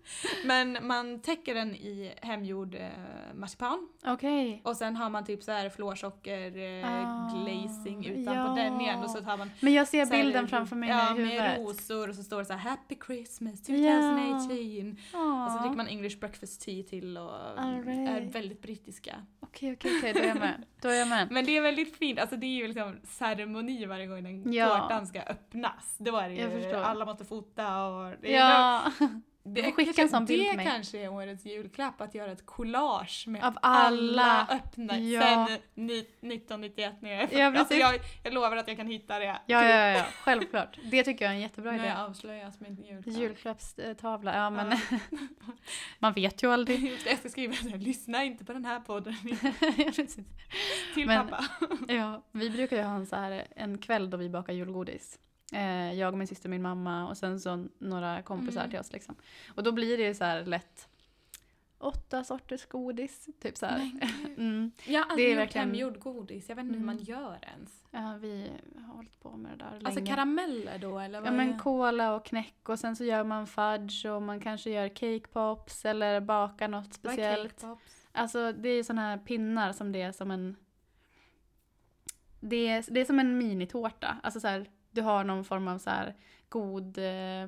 [0.46, 2.90] Men man täcker den i hemgjord eh,
[3.36, 3.90] marsipan.
[4.06, 4.62] Okej.
[4.64, 8.64] Och sen har man typ så här florsocker, eh, Ah, glazing utanpå ja.
[8.64, 11.14] den igen och så tar man Men jag ser så här, bilden framför mig ja,
[11.14, 11.58] nu i med huvudet.
[11.60, 13.76] rosor och så står det så här Happy Christmas Ja.
[13.76, 14.98] 2018.
[15.14, 15.46] Ja.
[15.46, 17.32] Och så dricker man English breakfast tea till och
[17.86, 18.10] right.
[18.10, 19.16] är väldigt brittiska.
[19.40, 20.64] Okej, okej, okej, då är jag med.
[20.82, 21.28] Då är jag med.
[21.32, 23.51] Men det är väldigt fint, alltså det är ju liksom ceremoni
[23.88, 24.68] varje gång den Ja.
[24.80, 25.96] tårtan ska öppnas.
[25.98, 28.82] Då är det ju, alla måste fota och det är Ja,
[29.44, 30.66] Det, skicka kanske, en sån bild till mig.
[30.66, 34.48] kanske är årets julklapp, att göra ett collage med Av alla, alla.
[34.52, 35.22] öppna Ja.
[35.48, 39.20] sen ni, 1991 när jag är Ja, alltså jag, jag lovar att jag kan hitta
[39.20, 39.26] det.
[39.26, 40.78] ja, ja, ja, självklart.
[40.92, 41.94] Det tycker jag är en jättebra Nu idé.
[41.98, 43.18] avslöjas min julklapp.
[43.18, 44.78] Julklappstavla, ja men
[46.00, 46.98] man vet ju aldrig.
[47.06, 49.16] Jag ska skriva så här, lyssna inte på den här podden
[50.94, 51.46] till Men- pappa.
[51.88, 55.20] ja, vi brukar ju ha en, så här, en kväll då vi bakar julgodis.
[55.52, 58.70] Eh, jag, min syster, min mamma och sen så några kompisar Mm.
[58.72, 58.94] till oss.
[58.94, 59.16] Liksom.
[59.56, 60.88] Och då blir det så här lätt
[61.78, 63.30] åtta sorters godis.
[63.42, 63.78] Typ så här.
[64.00, 64.36] Men.
[64.38, 64.72] Mm.
[64.86, 66.96] Jag har Det aldrig är gjort verkligen- hemgjord godis, jag vet inte hur Mm.
[66.96, 67.84] man gör ens.
[67.92, 68.52] Ja, vi
[68.88, 70.10] har hållit på med det där Alltså länge.
[70.12, 71.18] karameller då eller?
[71.20, 74.40] Ja vad men är- cola och knäck och sen så gör man fudge och man
[74.40, 77.52] kanske gör cake pops eller bakar något vad är speciellt.
[77.62, 78.08] cake pops?
[78.12, 80.56] Alltså det är såna här pinnar som det är som en...
[82.40, 84.18] Det är, det är som en minitårta.
[84.24, 86.16] Alltså så här, du har någon form av så här
[86.50, 87.48] god eh,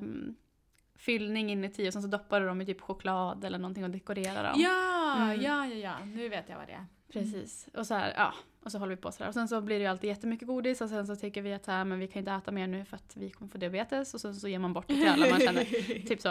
[0.96, 4.44] fyllning inuti och sen så doppar du dem i typ choklad eller någonting och dekorerar
[4.50, 4.60] dem.
[4.60, 4.90] Ja,
[5.22, 5.40] Mm.
[5.42, 6.86] ja, ja, ja, nu vet jag vad det är.
[7.12, 7.68] Precis.
[7.74, 8.34] Och så här, ja.
[8.62, 9.28] Och så håller vi på sådär.
[9.28, 11.66] Och sen så blir det ju alltid jättemycket godis och sen så tycker vi att
[11.66, 14.20] här, men vi kan inte äta mer nu för att vi kommer få diabetes och
[14.20, 15.64] sen så ger man bort det till alla man känner.
[16.08, 16.28] typ så.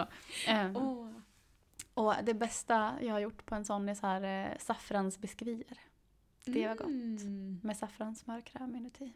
[0.48, 1.10] Eh, Åh.
[1.94, 5.78] Och det bästa jag har gjort på en sån är så här eh, saffransbiskvier.
[6.44, 6.86] Det var gott.
[6.86, 7.60] Mm.
[7.62, 9.12] Med saffranssmörkräm inuti.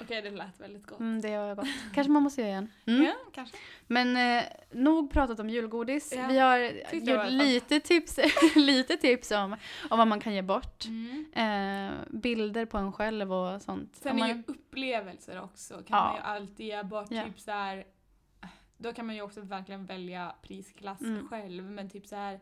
[0.00, 1.00] Okej, det lät väldigt gott.
[1.00, 1.66] Mm, det var gott.
[1.94, 2.72] Kanske man måste göra igen.
[2.86, 3.04] Mm.
[3.04, 3.56] Ja, kanske.
[3.86, 6.12] Men eh, nog pratat om julgodis.
[6.16, 8.18] Ja, Vi har tyckte gjort lite tips,
[8.56, 9.56] lite tips om,
[9.90, 10.84] om vad man kan ge bort.
[10.86, 11.26] Mm.
[11.32, 13.96] Eh, bilder på en själv och sånt.
[13.96, 16.04] Sen Om är man, ju upplevelser också, kan Ja.
[16.04, 17.10] man ju alltid ge bort.
[17.10, 17.24] Ja.
[17.24, 17.84] Typ så här,
[18.76, 21.28] då kan man ju också verkligen välja prisklass Mm.
[21.28, 22.40] själv, men typ så här.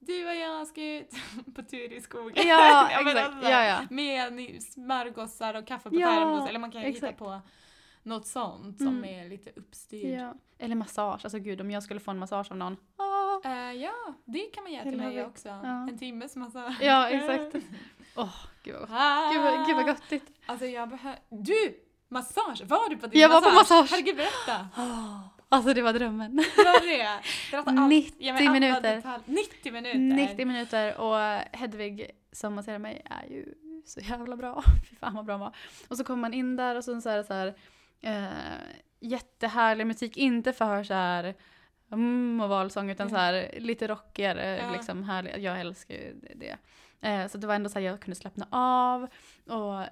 [0.00, 1.10] Du och jag ska ut
[1.54, 2.48] på tur i skogen.
[2.48, 3.36] Ja, Jag exakt.
[3.42, 3.80] Ja, ja.
[3.90, 6.48] Med smörgåsar och kaffe på Ja, termos.
[6.48, 7.40] Eller man kan ju hitta på
[8.02, 9.04] något sånt som Mm.
[9.04, 10.18] är lite uppstyrt.
[10.20, 10.34] ja.
[10.58, 11.20] Eller massage.
[11.24, 12.76] Alltså gud, om jag skulle få en massage av någon.
[12.96, 13.48] Ah.
[13.48, 15.48] Eh, ja, det kan man göra till mig också.
[15.48, 15.88] ja.
[15.88, 16.76] En timmes massage.
[16.80, 17.66] Ja, exakt.
[18.16, 18.90] Åh, gud vad gott.
[18.98, 19.32] Ah.
[19.32, 20.24] Gud vad, gud vad göttigt.
[20.46, 21.18] Alltså jag behöver...
[21.28, 21.84] Du!
[22.08, 22.62] Massage!
[22.64, 23.90] Var du på din Jag var på massage.
[23.90, 24.66] Herregud berätta!
[25.48, 26.36] Alltså det var drömmen.
[26.36, 27.22] Var det?
[27.56, 27.88] Allt.
[27.88, 28.96] 90 Ge mig alla minuter.
[29.00, 29.98] detalj- 90 minuter!
[29.98, 31.16] 90 minuter och
[31.58, 33.54] Hedvig som masserar mig är ju
[33.86, 34.62] så jävla bra.
[34.90, 35.56] Fy fan vad bra hon var.
[35.88, 37.54] Och så kommer man in där och så, så är det så här
[38.00, 38.28] eh,
[39.00, 41.34] jättehärlig musik, inte för så här
[41.92, 44.72] mm, och valsång utan så här lite rockigare, Ja.
[44.72, 45.38] liksom härlig.
[45.38, 46.56] Jag älskar ju det.
[47.08, 49.08] Eh, så det var ändå så här jag kunde slappna av
[49.46, 49.84] och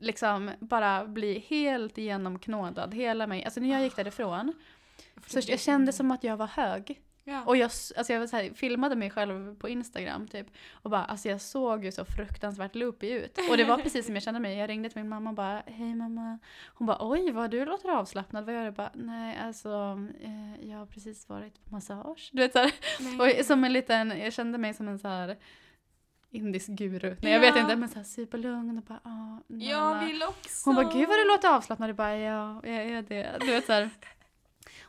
[0.00, 3.44] liksom bara bli helt igenomknådad hela mig.
[3.44, 4.52] Alltså när jag gick därifrån
[5.26, 7.00] så jag kände som att jag var hög.
[7.24, 7.44] Ja.
[7.44, 7.64] Och jag,
[7.96, 10.46] alltså jag här, filmade mig själv på Instagram typ.
[10.72, 13.38] Och bara, alltså jag såg ju så fruktansvärt loopy ut.
[13.50, 14.58] Och det var precis som jag kände mig.
[14.58, 16.38] Jag ringde till min mamma och bara, hej mamma.
[16.74, 18.46] Hon bara, oj vad du låter avslappnad.
[18.46, 18.70] Vad gör du?
[18.70, 22.30] Bara, nej alltså, eh, jag har precis varit på massage.
[22.32, 22.72] Du vet såhär.
[23.20, 25.36] Och som en liten, jag kände mig som en så här
[26.30, 27.16] indisk guru.
[27.22, 30.70] Nej jag vet inte, men såhär superlugn och bara, ah, Jag Nana." vill också!
[30.70, 31.88] Hon bara, gud vad du låter avslappnad.
[31.88, 33.36] Jag bara, ja, jag är det.
[33.40, 33.90] Du vet så här.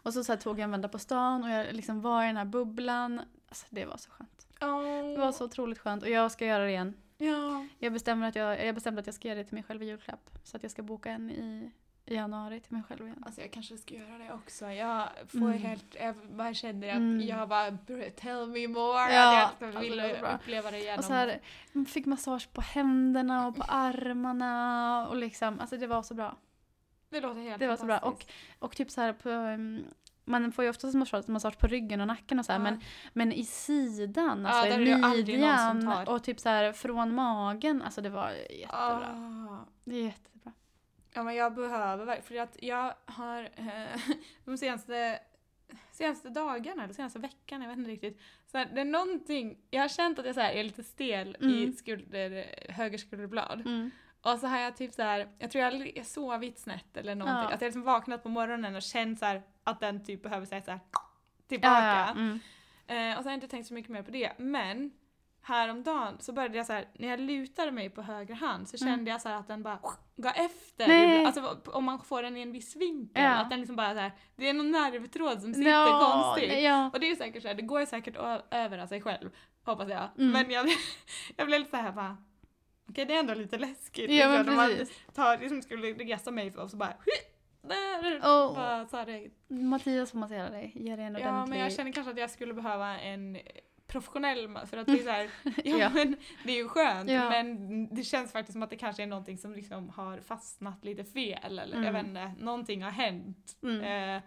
[0.04, 2.28] Och så, så här, tog jag en vända på stan och jag liksom var i
[2.28, 3.22] den här bubblan.
[3.50, 4.48] Alltså, det var så skönt.
[4.62, 4.82] Åh.
[5.12, 6.94] Det var så otroligt skönt och jag ska göra det igen.
[7.18, 7.66] Ja.
[7.80, 9.86] Jag bestämmer att jag, jag bestämde att jag ska göra det till mig själv i
[9.86, 10.30] julklapp.
[10.44, 11.72] Så att jag ska boka en i,
[12.06, 13.24] i januari till mig själv igen.
[13.26, 14.66] Alltså jag kanske ska göra det också.
[14.72, 15.58] Jag får Mm.
[15.62, 17.22] helt, jag bara känner att Mm.
[17.28, 19.14] jag bara "Br- tell me more.
[19.14, 20.36] Ja, jag alltså, vill det var bra.
[20.36, 21.00] uppleva det igen.
[21.00, 21.40] Och så här,
[21.88, 26.36] fick massage på händerna och på armarna och liksom, alltså det var så bra.
[27.12, 28.00] Det låter helt Det var så bra.
[28.00, 28.32] fantastiskt.
[28.60, 29.86] Och typ så här på, um,
[30.26, 32.64] man får ju oftast massage, massage på ryggen och nacken och så här, Ja.
[32.64, 32.80] men,
[33.14, 38.02] men i sidan, Ja, alltså är i midjan och typ så här från magen, alltså
[38.02, 39.10] det var jättebra.
[39.52, 39.66] Ah.
[39.86, 40.52] Det är jättebra.
[41.14, 44.00] Ja men jag behöver verkligen, för att jag har eh,
[44.46, 45.20] de senaste
[45.92, 48.20] senaste dagarna eller senaste veckan, jag vet inte riktigt.
[48.52, 51.38] Så här, det är någonting, jag har känt att jag så här, är lite stel
[51.40, 51.74] i Mm.
[51.74, 53.62] skulder, höger skulderblad.
[53.66, 53.92] Mm.
[54.24, 57.44] Och så har jag typ så här, jag tror jag har sovit snett eller någonting.
[57.50, 57.56] Ja.
[57.56, 60.62] Att jag liksom vaknat på morgonen och känt så här, att den typ behöver säga
[60.62, 60.80] så här
[61.48, 61.76] tillbaka.
[61.86, 62.12] Ja, ja.
[62.12, 62.40] Mm.
[62.88, 64.32] Eh, och så har jag inte tänkt så mycket mer på det.
[64.38, 64.92] Men
[65.44, 68.94] häromdagen så började jag så här, när jag lutade mig på höger hand så kände
[68.94, 69.08] Mm.
[69.08, 69.80] jag så att den bara
[70.16, 70.88] gav efter.
[70.88, 71.26] Nej.
[71.26, 73.24] Alltså om man får den i en viss vinkel.
[73.24, 73.30] Ja.
[73.30, 76.64] Att den liksom bara så här, det är någon nervtråd som sitter Ja, konstigt.
[76.64, 76.90] Ja.
[76.94, 78.16] Och det är säkert så här, det går ju säkert
[78.52, 79.30] över av sig själv.
[79.66, 80.10] Hoppas jag.
[80.18, 80.32] Mm.
[80.32, 80.68] Men jag,
[81.38, 82.18] jag blev lite så här bara
[82.92, 84.12] Okej det är ändå lite läskigt.
[84.12, 84.98] Ja, men liksom, man precis.
[85.14, 86.94] tar, liksom skulle resa mig och så bara
[87.62, 88.54] där, Åh.
[88.56, 90.72] bara så här, Mattias får massera dig.
[90.76, 91.50] Ge dig en Ja ordentlig...
[91.50, 93.38] men jag känner kanske att jag skulle behöva en
[93.88, 95.30] professionell för att det är så här,
[95.64, 95.90] ja, Ja.
[95.94, 97.30] men det är ju skönt Ja.
[97.30, 101.04] men det känns faktiskt som att det kanske är någonting som liksom har fastnat lite
[101.04, 101.94] fel eller jag Mm.
[101.94, 103.58] vet inte, någonting har hänt.
[103.64, 104.16] Mm.
[104.16, 104.22] Eh,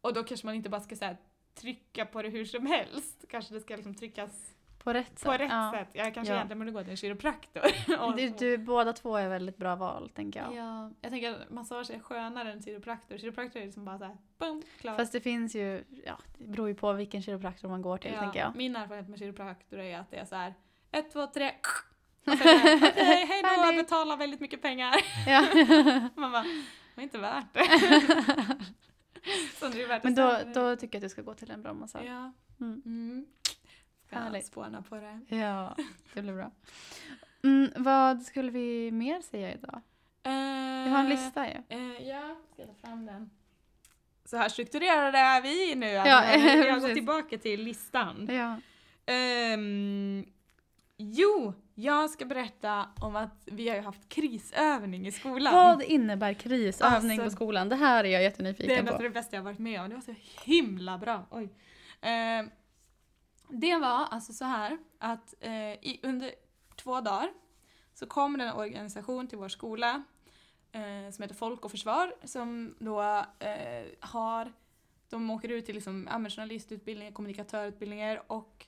[0.00, 1.16] och då kanske man inte bara ska så här,
[1.54, 4.54] trycka på det hur som helst, kanske det ska liksom tryckas
[4.88, 5.24] På rätt sätt.
[5.24, 5.72] på rätt ja.
[5.74, 5.88] sätt.
[5.92, 6.36] Jag kanske Ja.
[6.36, 7.62] egentligen borde gå till en kiropraktor.
[8.16, 10.54] Du, du, båda två är väldigt bra val, tänker jag.
[10.54, 13.18] Ja, jag tänker att massage är skönare än kiropraktor.
[13.18, 14.96] Kiropraktor är liksom bara såhär, boom, klart.
[14.96, 18.20] Fast det finns ju, ja, det beror ju på vilken kiropraktor man går till, ja,
[18.20, 18.56] tänker jag.
[18.56, 20.54] Min erfarenhet med kiropraktor är att det är så här:
[20.90, 21.44] ett, två, tre,
[22.24, 22.34] är
[22.90, 24.94] okej, hej då, betala väldigt mycket pengar.
[25.26, 25.46] Ja.
[26.16, 27.60] Man bara, det var inte värt det.
[29.72, 31.72] Det är värt Men då, då tycker jag att du ska gå till en bra
[31.72, 32.04] massage.
[32.06, 32.32] Ja.
[32.60, 32.82] Mm.
[32.86, 33.26] Mm.
[34.08, 34.46] Ska Härligt.
[34.46, 35.36] spåna på det.
[35.36, 35.76] Ja,
[36.14, 36.50] det blir bra.
[37.44, 39.80] Mm, vad skulle vi mer säga idag?
[40.84, 41.54] Vi har en lista ju.
[41.68, 43.30] Eh, ja, ska ta fram den.
[44.24, 45.86] Så här strukturerade är vi nu.
[45.86, 48.28] Ja, Ja, vi har gått tillbaka till listan.
[48.30, 48.56] Ja.
[49.12, 50.24] Ehm,
[50.96, 55.54] jo, jag ska berätta om att vi har ju haft krisövning i skolan.
[55.54, 57.68] Vad innebär krisövning Alltså, på skolan?
[57.68, 59.02] Det här är jag det är jättenyfiken något av på.
[59.02, 59.88] det bästa jag varit med om.
[59.88, 61.26] Det var så himla bra.
[61.30, 61.48] Oj.
[62.00, 62.50] Ehm,
[63.48, 66.34] det var alltså så här att eh, i, under
[66.76, 67.32] två dagar
[67.94, 70.02] så kom det en organisation till vår skola
[70.72, 73.02] eh, som heter Folk och Försvar som då
[73.38, 74.52] eh, har,
[75.08, 78.66] de åker ut till liksom, journalistutbildningar, kommunikatörutbildningar och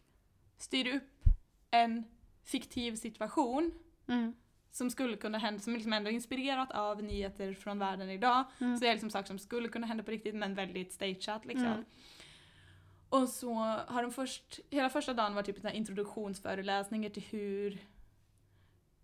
[0.59, 1.23] styr upp
[1.71, 2.05] en
[2.45, 3.73] fiktiv situation
[4.09, 4.35] Mm.
[4.71, 8.45] som skulle kunna hända, som liksom ändå är inspirerat av nyheter från världen idag.
[8.59, 8.77] Mm.
[8.77, 11.67] Så det är liksom saker som skulle kunna hända på riktigt men väldigt stageat liksom.
[11.67, 11.85] Mm.
[13.11, 13.55] Och så
[13.89, 17.79] har de först, hela första dagen var typ en introduktionsföreläsningar till hur,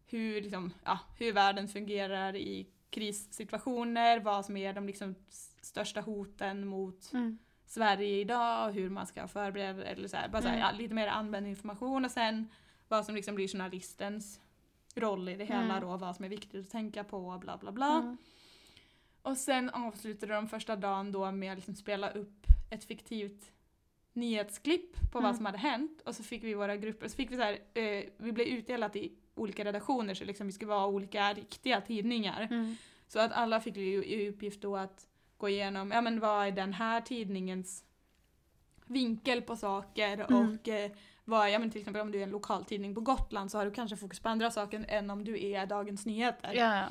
[0.06, 5.14] hur, liksom, ja, hur världen fungerar i krissituationer, vad som är de liksom
[5.60, 7.38] största hoten mot Mm.
[7.68, 10.66] Sverige idag och hur man ska förbereda eller så här, bara så här, Mm.
[10.66, 12.48] ja, lite mer använd information och sen
[12.88, 14.40] vad som liksom blir journalistens
[14.94, 15.80] roll i det hela Mm.
[15.80, 17.98] då, vad som är viktigt att tänka på bla bla bla.
[17.98, 18.16] Mm.
[19.22, 23.52] Och sen avslutade de första dagen då med att liksom spela upp ett fiktivt
[24.16, 25.28] nyhetsklipp på Mm.
[25.28, 27.58] vad som hade hänt och så fick vi våra grupper, så fick vi så här,
[27.74, 32.48] eh, vi blev utdelat i olika redaktioner så liksom vi skulle vara olika riktiga tidningar.
[32.50, 32.76] Mm.
[33.08, 36.50] Så att alla fick ju i uppgift då att gå igenom, ja men vad är
[36.52, 37.84] den här tidningens
[38.86, 40.50] vinkel på saker Mm.
[40.60, 40.90] och eh,
[41.24, 43.70] vad, ja men till exempel om du är en lokaltidning på Gotland så har du
[43.70, 46.52] kanske fokus på andra saker än om du är Dagens Nyheter.
[46.54, 46.86] Ja.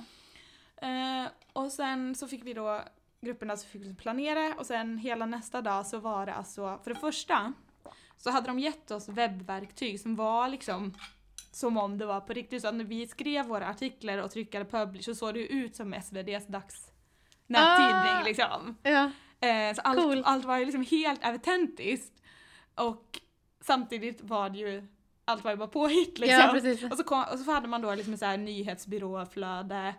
[0.88, 2.82] Eh, och sen så fick vi då
[3.26, 6.94] grupperna så fick vi planera och sen hela nästa dag så var det alltså, för
[6.94, 7.54] det första
[8.18, 10.94] så hade de gett oss webbverktyg som var liksom
[11.52, 12.62] som om det var på riktigt.
[12.62, 16.48] Så när vi skrev våra artiklar och tryckade publish så såg det ut som SVDs
[16.48, 18.24] dagsnättidning Ah!
[18.26, 18.78] liksom.
[18.84, 19.12] ja.
[19.48, 20.24] Eh, så allt, Cool.
[20.26, 22.22] allt var ju liksom helt autentiskt.
[22.76, 23.20] Och
[23.62, 24.88] samtidigt var det ju,
[25.26, 26.62] allt var ju bara påhitt liksom.
[26.64, 26.88] ja.
[26.92, 29.96] Och så, kom, och så hade man då liksom så här nyhetsbyråflöde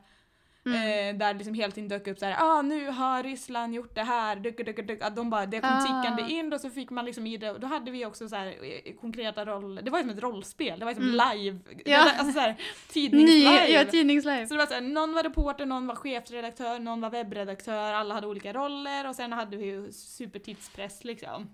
[0.67, 1.15] Mm.
[1.15, 4.03] eh, där liksom hela tiden dök upp så här, ah nu har Ryssland gjort det
[4.03, 5.03] här, duk, duk, duk.
[5.03, 5.81] Att de bara, det kom Ah.
[6.03, 8.47] tickande in och så fick man liksom i det, då hade vi också så här
[8.47, 11.39] eh, konkreta roller, det var ju som ett rollspel, det var ju som Mm.
[11.39, 12.05] live, Ja.
[12.05, 12.57] det, alltså så här, Ny,
[12.93, 13.69] tidningslive.
[13.69, 14.47] ja, tidningslive.
[14.47, 18.15] Så det var så här, någon var reporter, någon var chefredaktör, någon var webbredaktör, alla
[18.15, 21.51] hade olika roller och sen hade vi ju supertidspress liksom.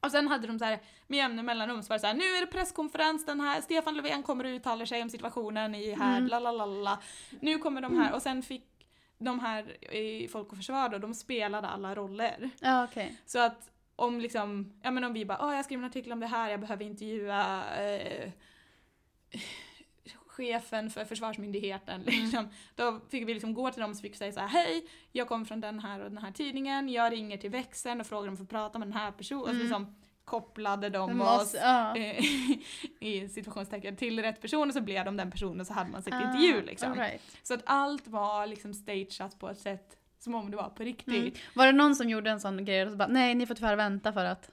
[0.00, 2.24] Och sen hade de så här med jämna mellanrum så var det så här, nu
[2.24, 6.16] är det presskonferens, den här Stefan Löfven kommer och uttalar sig om situationen i här,
[6.16, 6.28] Mm.
[6.28, 6.98] la la la la.
[7.40, 8.66] Nu kommer de här och sen fick
[9.18, 12.50] de här i Folk och Försvar då, de spelade alla roller.
[12.60, 13.16] Ja, okej.
[13.26, 16.20] Så att om liksom, ja men om vi bara, åh jag skriver en artikel om
[16.20, 18.30] det här, jag behöver intervjua eh,
[20.30, 22.02] chefen för Försvarsmyndigheten.
[22.06, 22.48] Liksom.
[22.74, 25.44] Då fick vi liksom gå till dem och fick säga så här, hej, jag kommer
[25.44, 28.38] från den här och den här tidningen, jag ringer till växeln och frågar om jag
[28.38, 29.48] får prata med den här personen.
[29.48, 29.58] Mm.
[29.62, 31.96] liksom kopplade de De oss måste- ja.
[31.96, 32.24] eh,
[33.00, 36.02] i situationstecken till rätt person och så blev de den personen och så hade man
[36.02, 36.94] sitt Ah, intervju liksom.
[36.94, 37.22] right.
[37.42, 41.14] Så att allt var liksom stageat på ett sätt som om det var på riktigt.
[41.14, 41.32] Mm.
[41.54, 43.76] Var det någon som gjorde en sån grej och så bara nej ni får tyvärr
[43.76, 44.50] vänta för att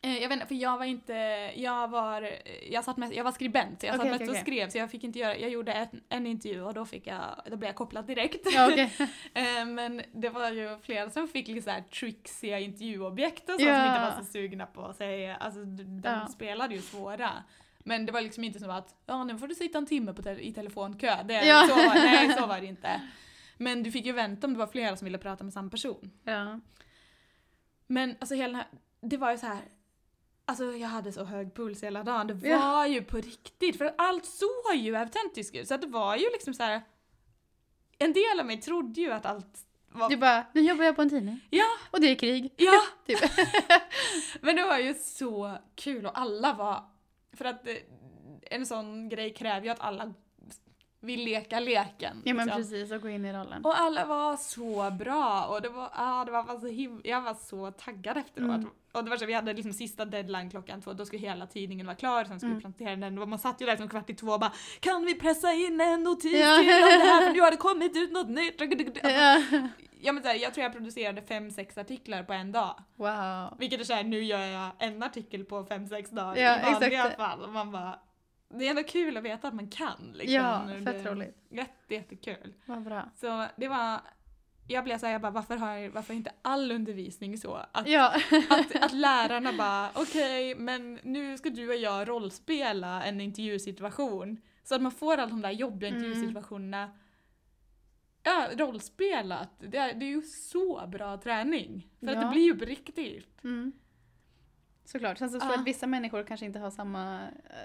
[0.00, 1.12] Jag vet inte, för jag var inte,
[1.56, 2.30] jag var,
[2.70, 4.78] jag satt med, jag var skribent så jag Okej, satt mest okej, och skrev så
[4.78, 7.68] jag fick inte göra, jag gjorde en, en intervju och då fick jag, då blev
[7.68, 8.46] jag kopplad direkt.
[8.52, 8.70] Ja.
[9.34, 13.66] Eh, Men det var ju flera som fick lite så här trixiga intervjuobjekt och så
[13.66, 13.76] Ja.
[13.76, 16.26] som inte var så sugna på att säga, alltså de, Ja.
[16.26, 17.30] spelade ju svåra.
[17.78, 20.22] Men det var liksom inte som att, ja nu får du sitta en timme på
[20.22, 21.16] te- i telefonkö.
[21.24, 21.66] Det, Ja.
[21.68, 23.00] så, nej så var det inte.
[23.56, 26.10] Men du fick ju vänta om det var flera som ville prata med samma person.
[26.24, 26.60] Ja.
[27.86, 28.66] Men alltså hela den här,
[29.00, 29.58] det var ju så här.
[30.48, 32.26] Alltså jag hade så hög puls hela dagen.
[32.26, 32.86] Det var Ja.
[32.86, 33.78] ju på riktigt.
[33.78, 35.68] För allt såg ju autentiskt ut.
[35.68, 36.82] Så det var ju liksom så här.
[37.98, 40.08] En del av mig trodde ju att allt var...
[40.08, 41.40] Du bara, nu jobbar jag på en tidning.
[41.50, 41.64] Ja.
[41.90, 42.54] Och det är krig.
[42.56, 42.80] Ja!
[43.06, 43.18] Typ.
[44.40, 46.84] Men det var ju så kul och alla var...
[47.32, 47.74] För att eh,
[48.50, 50.14] en sån grej kräver ju att alla
[51.00, 52.22] vill leka leken.
[52.24, 52.62] Ja men liksom.
[52.62, 53.64] precis, och gå in i rollen.
[53.64, 57.34] Och alla var så bra och det var, ah, det var så him- jag var
[57.34, 58.48] så taggad efteråt.
[58.56, 58.70] Mm.
[58.92, 61.86] Och det var så, vi hade liksom sista deadline klockan två, då skulle hela tidningen
[61.86, 62.58] vara klar, sen skulle Mm.
[62.58, 65.04] vi plantera den och man satt ju där som kvart i två och bara Kan
[65.04, 66.56] vi pressa in en notis Ja.
[66.58, 68.60] till om det här för nu har det kommit ut något nytt.
[69.02, 69.42] Ja.
[70.00, 72.82] ja, men så här, jag tror jag producerade fem, sex artiklar på en dag.
[72.96, 73.54] Wow.
[73.58, 76.98] Vilket är såhär, nu gör jag en artikel på fem, sex dagar Ja, i vanliga
[77.00, 77.16] exakt.
[77.16, 77.42] fall.
[77.42, 77.98] Och man bara,
[78.54, 80.12] det är ändå kul att veta att man kan.
[80.14, 80.34] Liksom.
[80.34, 81.36] Ja, fett roligt.
[81.50, 82.54] Jätte, jättekul.
[82.66, 83.10] Vad bra.
[83.14, 84.00] Så det var,
[84.68, 87.54] jag blev såhär, jag bara, varför har varför är inte all undervisning så?
[87.72, 88.14] Att, Ja.
[88.50, 94.40] att, att lärarna bara, okej, men nu ska du och jag rollspela en intervjusituation.
[94.64, 96.02] Så att man får alla de där jobbiga Mm.
[96.04, 96.90] intervjusituationerna
[98.22, 99.50] Ja, rollspelat.
[99.58, 101.88] Det är, det är ju så bra träning.
[102.00, 102.20] För att Ja.
[102.20, 103.44] det blir ju på riktigt.
[103.44, 103.72] Mm.
[104.84, 105.18] Såklart.
[105.18, 105.52] Sen så tror Ah.
[105.52, 107.20] jag att vissa människor kanske inte har samma...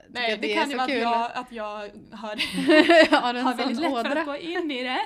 [0.08, 2.36] tycker Nej, att det, är kan ju vara att jag, att jag har,
[3.22, 4.20] har har väldigt lätt för ådra.
[4.20, 5.00] att gå in i det.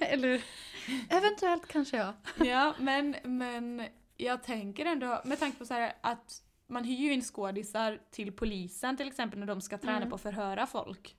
[0.06, 0.42] Eller
[1.10, 2.12] eventuellt kanske jag.
[2.46, 3.82] Ja, men, men
[4.16, 8.32] jag tänker ändå, med tanke på så här att man hyr ju in skådisar till
[8.32, 10.08] polisen till exempel när de ska träna Mm.
[10.08, 11.16] på att förhöra folk.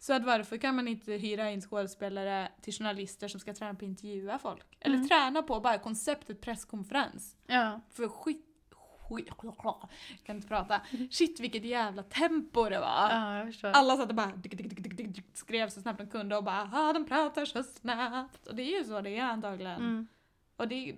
[0.00, 3.76] Så att varför kan man inte hyra in skådespelare till journalister som ska träna på
[3.76, 4.76] att intervjua folk?
[4.80, 5.08] Eller Mm.
[5.08, 7.36] träna på bara konceptet presskonferens.
[7.46, 7.80] Ja.
[7.90, 8.44] För skit...
[9.10, 9.88] jag
[10.24, 10.80] kan inte prata.
[11.10, 13.10] Shit vilket jävla tempo det var.
[13.62, 13.70] ja.
[13.72, 14.32] Alla satt och bara
[15.34, 18.46] skrev så snabbt de kunde och bara ah, de pratar så snabbt.
[18.46, 19.80] Och det är ju så det är antagligen.
[19.80, 20.06] Mm.
[20.56, 20.94] Och det,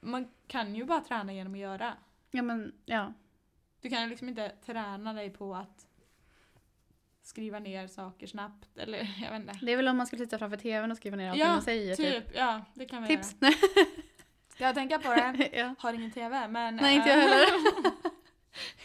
[0.00, 1.94] man kan ju bara träna genom att göra.
[2.30, 3.12] Ja men, ja.
[3.80, 5.86] Du kan ju liksom inte träna dig på att
[7.22, 9.58] skriva ner saker snabbt eller jag vet inte.
[9.62, 11.62] Det är väl om man skulle sitta framför tvn och skriva ner allting Ja, man
[11.62, 11.96] säger.
[11.96, 12.26] Typ.
[12.26, 13.36] Typ, ja det kan vi Tips.
[13.40, 13.52] göra.
[14.60, 15.50] Jag tänka på det?
[15.52, 15.74] ja.
[15.78, 16.76] Har ingen TV men...
[16.76, 17.46] Nej, inte jag eh, heller.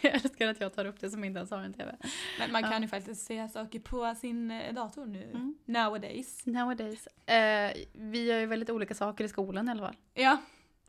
[0.00, 1.96] jag älskar att jag tar upp det som inte ens har en tv.
[2.38, 2.80] Men man kan Ja.
[2.80, 5.30] ju faktiskt se saker på sin eh, dator nu.
[5.34, 5.54] Mm.
[5.64, 6.46] Nowadays.
[6.46, 7.06] Nowadays.
[7.26, 9.96] Eh, vi gör ju väldigt olika saker i skolan i alla fall.
[10.14, 10.36] Ja.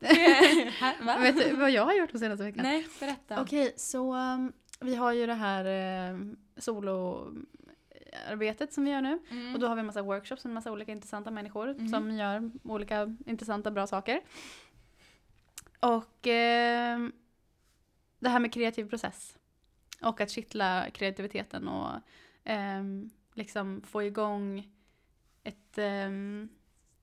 [0.00, 1.22] Här?
[1.22, 2.62] Vet du vad jag har gjort de senaste veckan?
[2.64, 3.42] Nej, berätta.
[3.42, 5.64] Okej, så um, vi har ju det här
[6.12, 9.18] um, soloarbetet som vi gör nu.
[9.30, 9.54] Mm.
[9.54, 11.88] Och då har vi en massa workshops med en massa olika intressanta människor Mhm.
[11.88, 14.20] som gör olika intressanta bra saker.
[15.80, 17.08] Och eh,
[18.18, 19.38] det här med kreativ process.
[20.02, 21.90] Och att kittla kreativiteten och
[22.50, 22.82] eh,
[23.34, 24.68] liksom få igång
[25.44, 26.10] ett eh,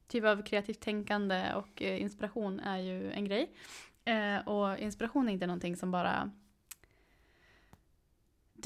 [0.08, 3.56] typ av kreativt tänkande och eh, inspiration är ju en grej.
[4.06, 6.32] Eh, och inspiration är inte någonting som bara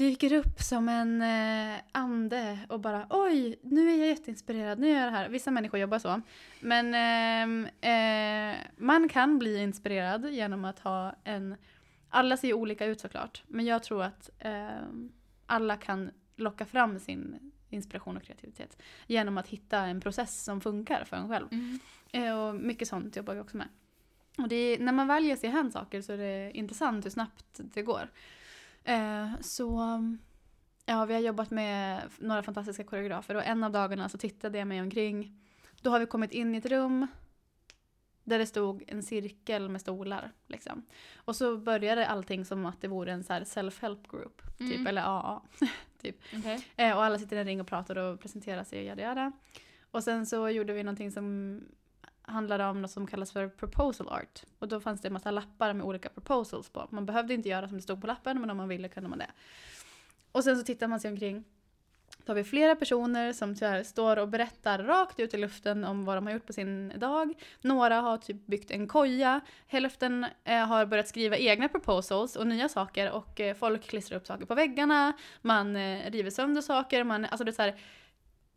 [0.00, 4.96] dyker upp som en eh, ande och bara oj, nu är jag jätteinspirerad, nu gör
[4.96, 5.28] jag det här.
[5.28, 6.20] Vissa människor jobbar så.
[6.60, 11.56] Men ehm, eh, man kan bli inspirerad genom att ha en...
[12.08, 15.12] Alla ser ju olika ut såklart, men jag tror att ehm,
[15.46, 21.04] alla kan locka fram sin inspiration och kreativitet genom att hitta en process som funkar
[21.04, 21.48] för en själv.
[21.50, 21.78] Mm.
[22.12, 23.68] Eh, och mycket sånt jobbar vi också med.
[24.38, 27.60] Och är, när man väl ger sig hän saker så är det intressant hur snabbt
[27.74, 28.10] det går.
[28.84, 29.80] Eh, så
[30.86, 34.68] ja, vi har jobbat med några fantastiska koreografer och en av dagarna så tittade jag
[34.68, 35.40] mig omkring.
[35.82, 37.06] Då har vi kommit in i ett rum
[38.24, 40.32] där det stod en cirkel med stolar.
[40.46, 40.82] Liksom.
[41.16, 44.86] Och så började allting som att det vore en så self-help group, typ, Mm.
[44.86, 45.42] eller AA.
[45.98, 46.66] Okej.
[46.76, 49.32] Eh, och alla sitter i en ring och pratar och presenterar sig och yada yada.
[49.90, 51.60] Och sen så gjorde vi någonting som
[52.30, 54.42] handlade om något som kallas för proposal art.
[54.58, 56.88] Och då fanns det en massa lappar med olika proposals på.
[56.90, 59.18] Man behövde inte göra som det stod på lappen, men om man ville kunde man
[59.18, 59.30] det.
[60.32, 61.44] Och sen så tittar man sig omkring.
[62.24, 66.04] Då har vi flera personer som tyvärr står och berättar rakt ut i luften om
[66.04, 67.34] vad de har gjort på sin dag.
[67.60, 69.40] Några har typ byggt en koja.
[69.66, 74.26] Hälften eh, har börjat skriva egna proposals och nya saker och eh, folk klistrar upp
[74.26, 75.12] saker på väggarna.
[75.42, 77.04] Man eh, river sönder saker.
[77.04, 77.76] Man, alltså det är så här,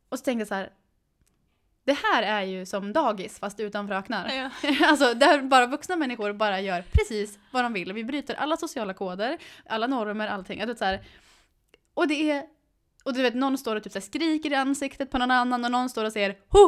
[0.10, 0.70] och så tänkte jag så här
[1.86, 4.32] det här är ju som dagis fast utan fröknar.
[4.64, 4.70] Ja.
[4.88, 7.94] alltså där bara vuxna människor bara gör precis vad de vill.
[7.94, 9.38] Vi bryter alla sociala koder,
[9.70, 10.62] alla normer, allting.
[10.62, 11.04] Att är så här,
[11.94, 12.44] och det är,
[13.04, 15.66] och du vet någon står och typ så här skriker i ansiktet på någon annan
[15.66, 16.68] och någon står och säger ho,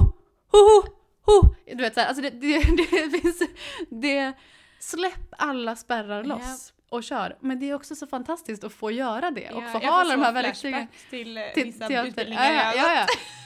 [0.51, 0.83] ho, ho,
[1.25, 1.55] ho.
[1.65, 3.41] Du vet så här, alltså det, det, det finns,
[3.89, 4.33] det,
[4.79, 6.71] släpp alla spärrar loss.
[6.89, 7.37] Och kör.
[7.39, 10.15] Men det är också så fantastiskt att få göra det och Ja, få ha alla
[10.15, 10.87] de här verktygen.
[11.09, 12.09] till, eh, till vissa teater.
[12.09, 13.05] utbildningar Ja, ja, ja, ja.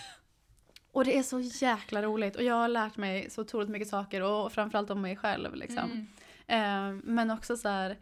[0.92, 4.22] Och det är så jäkla roligt och jag har lärt mig så otroligt mycket saker
[4.22, 6.08] och framförallt om mig själv liksom.
[6.48, 6.96] Mm.
[6.98, 7.98] Eh, men också så här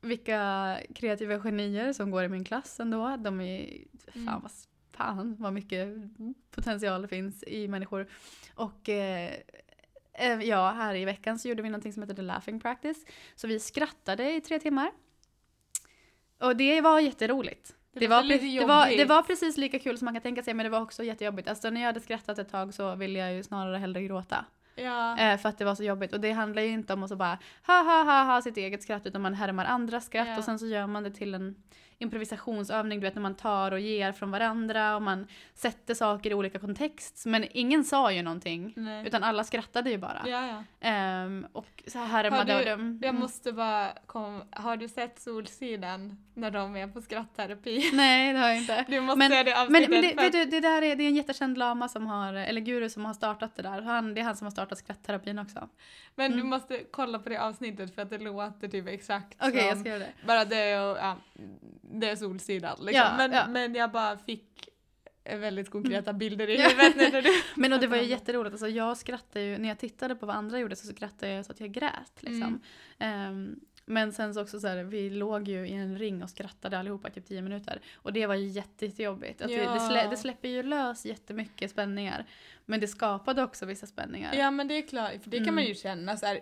[0.00, 3.16] vilka kreativa genier som går i min klass ändå.
[3.16, 3.78] De är,
[4.12, 4.40] fan Mm.
[4.42, 4.50] vad,
[4.92, 5.88] fan vad mycket
[6.50, 8.06] potential det finns i människor.
[8.54, 9.32] Och eh,
[10.12, 13.04] eh, ja, här i veckan så gjorde vi någonting som heter The Laughing Practice.
[13.34, 14.90] Så vi skrattade i tre timmar.
[16.38, 17.74] Och det var jätteroligt.
[17.94, 20.22] Det Det var, lite pre- det, var, det var precis lika kul som man kan
[20.22, 21.48] tänka sig men det var också jättejobbigt.
[21.48, 24.44] Alltså när jag hade skrattat ett tag så ville jag ju snarare hellre gråta.
[24.76, 25.18] Ja.
[25.18, 26.12] Eh, för att det var så jobbigt.
[26.12, 28.82] Och det handlar ju inte om att så bara ha ha ha ha sitt eget
[28.82, 30.38] skratt utan man härmar andras skratt Ja.
[30.38, 31.54] och sen så gör man det till en
[31.98, 36.34] improvisationsövning, du vet när man tar och ger från varandra och man sätter saker i
[36.34, 37.22] olika kontext.
[37.26, 38.72] Men ingen sa ju någonting.
[38.76, 39.06] Nej.
[39.06, 40.22] Utan alla skrattade ju bara.
[40.26, 40.64] ja, ja.
[40.88, 43.00] Ehm, och så härmade Har och du- de...
[43.02, 47.90] Jag måste bara kom, Har du sett Solsidan när de är på skrattterapi?
[47.94, 48.84] Nej det har jag inte.
[48.88, 49.90] Du måste Men- se det Men, avsnittet.
[49.90, 52.34] men det, vet att- du, det där är, det är en jättekänd lama som har,
[52.34, 53.82] eller guru som har startat det där.
[53.82, 55.68] Han, det är han som har startat skrattterapin också.
[56.14, 56.48] men du mm.
[56.50, 59.88] måste kolla på det avsnittet för att det låter typ exakt Okej jag som ska
[59.88, 60.12] göra det.
[60.26, 61.16] bara det och ja,
[61.90, 62.94] det är Solsidan liksom.
[62.94, 63.46] Ja, men, ja.
[63.48, 64.68] men jag bara fick
[65.24, 66.68] eh, väldigt konkreta bilder i Ja.
[66.68, 67.28] huvudet när du
[67.60, 70.36] Men och det var ju jätteroligt, alltså jag skrattade ju, när jag tittade på vad
[70.36, 72.60] andra gjorde så skrattade jag så att jag grät liksom.
[72.98, 76.78] Ehm, men sen så också så här, vi låg ju i en ring och skrattade
[76.78, 77.80] allihopa i typ 10 minuter.
[77.94, 79.42] Och det var ju jätte, jättejobbigt.
[79.42, 80.10] Att vi, det, slä, Ja.
[80.10, 82.26] det släpper ju lös jättemycket spänningar.
[82.66, 84.34] Men det skapade också vissa spänningar.
[84.34, 85.68] Ja men det är klart, för det kan man Mm.
[85.68, 86.40] ju känna så här,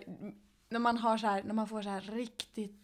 [0.69, 2.79] när man har så här, när man får så här riktigt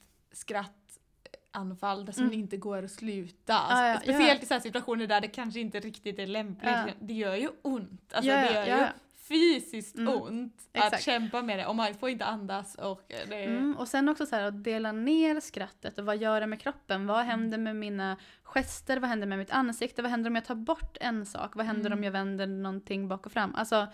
[1.54, 2.40] skrattanfall där som Mm.
[2.40, 3.54] inte går att sluta.
[3.70, 4.56] Ah, ja, Speciellt ja.
[4.58, 6.96] i så situationer där det kanske inte riktigt är lämpligt.
[7.00, 8.14] Det gör ju ont.
[8.14, 8.86] Alltså det gör ju
[9.18, 10.14] fysiskt Mm.
[10.14, 11.04] ont att Exakt.
[11.04, 13.44] kämpa med det och man får inte andas och det.
[13.46, 16.60] Mm, och sen också så här att dela ner skrattet och vad gör det med
[16.62, 17.08] kroppen?
[17.08, 17.28] Vad Mm.
[17.30, 18.98] händer med mina gester?
[19.00, 20.02] Vad händer med mitt ansikte?
[20.02, 21.56] Vad händer om jag tar bort en sak?
[21.56, 22.00] Vad händer Mm.
[22.00, 23.56] om jag vänder någonting bak och fram?
[23.56, 23.88] Alltså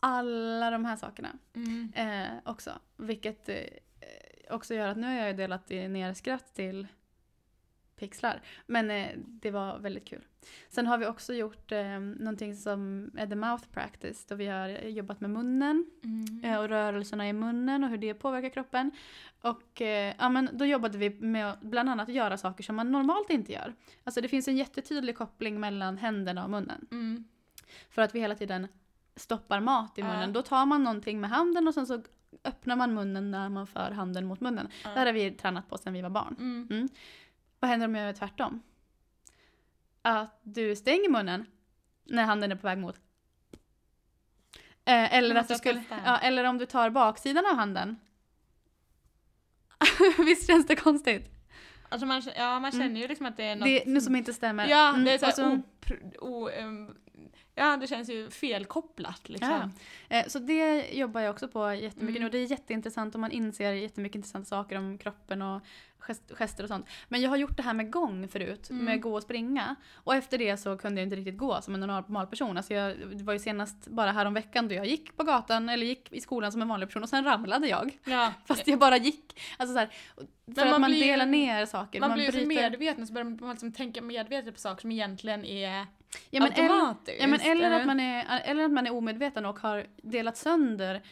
[0.00, 1.92] alla de här sakerna Mm.
[1.94, 2.70] eh, också.
[2.96, 3.54] Vilket eh,
[4.50, 6.86] också gör att nu har jag delat ner skratt till
[7.96, 8.42] pixlar.
[8.66, 10.24] Men eh, det var väldigt kul.
[10.68, 14.68] Sen har vi också gjort eh, någonting som är the mouth practice då vi har
[14.68, 16.44] jobbat med munnen Mm.
[16.44, 18.90] eh, och rörelserna i munnen och hur det påverkar kroppen.
[19.40, 22.92] Och eh, ja, men då jobbade vi med att bland annat göra saker som man
[22.92, 23.74] normalt inte gör.
[24.04, 26.86] Alltså det finns en jättetydlig koppling mellan händerna och munnen.
[26.90, 27.24] Mm.
[27.90, 28.68] För att vi hela tiden
[29.16, 30.32] stoppar mat i munnen.
[30.32, 32.02] Då tar man någonting med handen och sen så
[32.44, 34.68] öppnar man munnen när man för handen mot munnen.
[34.82, 36.36] Det här har vi tränat på sedan vi var barn.
[36.70, 36.88] Mm.
[37.60, 38.62] Vad händer om jag gör tvärtom?
[40.02, 41.46] Att du stänger munnen
[42.04, 42.96] när handen är på väg mot.
[44.84, 47.96] Eh, eller, att du skulle, ja, eller om du tar baksidan av handen.
[50.18, 51.30] Visst känns det konstigt?
[51.88, 53.64] Alltså man, ja, man känner ju liksom att det är något...
[53.64, 54.68] Det är något som inte stämmer.
[54.68, 56.94] Ja, Mm, det är så opr- o, ehm,
[57.54, 59.72] ja, det känns ju felkopplat liksom.
[60.08, 60.16] Ja.
[60.16, 62.20] Eh, Så det jobbar jag också på jättemycket Mm.
[62.20, 65.62] nu och det är jätteintressant och man inser jättemycket intressanta saker om kroppen och
[65.98, 66.86] gest- gester och sånt.
[67.08, 68.84] Men jag har gjort det här med gång förut, Mm.
[68.84, 69.74] med gå och springa.
[69.94, 72.56] Och efter det så kunde jag inte riktigt gå som en normal person.
[72.56, 76.12] Alltså jag, det var ju senast bara häromveckan då jag gick på gatan eller gick
[76.12, 77.98] i skolan som en vanlig person och sen ramlade jag.
[78.04, 78.32] Ja.
[78.46, 79.40] Fast jag bara gick.
[79.56, 79.88] Alltså så här,
[80.54, 82.00] för man att man blir delar ner saker.
[82.00, 84.92] Man, blir ju så bryter- medveten så börjar man liksom tänka medvetet på saker som
[84.92, 85.86] egentligen är
[86.30, 87.20] ja, men eller, automatiskt.
[87.20, 87.80] ja, men eller, eller?
[87.80, 91.02] att man är, eller att man är omedveten och har delat sönder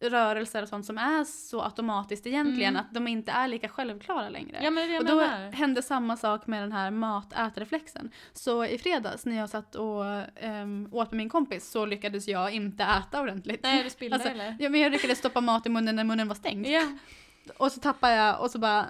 [0.00, 2.80] rörelser och sånt som är så automatiskt egentligen Mm.
[2.80, 4.58] att de inte är lika självklara längre.
[4.62, 5.52] Ja men det och då menar.
[5.52, 8.10] hände samma sak med den här mat-ätreflexen.
[8.32, 10.04] Så i fredags när jag satt och
[10.42, 13.60] um, åt med min kompis så lyckades jag inte äta ordentligt.
[13.62, 14.56] Nej du spillde Alltså, eller?
[14.60, 16.66] Ja, men jag lyckades stoppa mat i munnen när munnen var stängd.
[16.66, 16.82] Ja.
[17.56, 18.86] Och så tappade jag och så bara...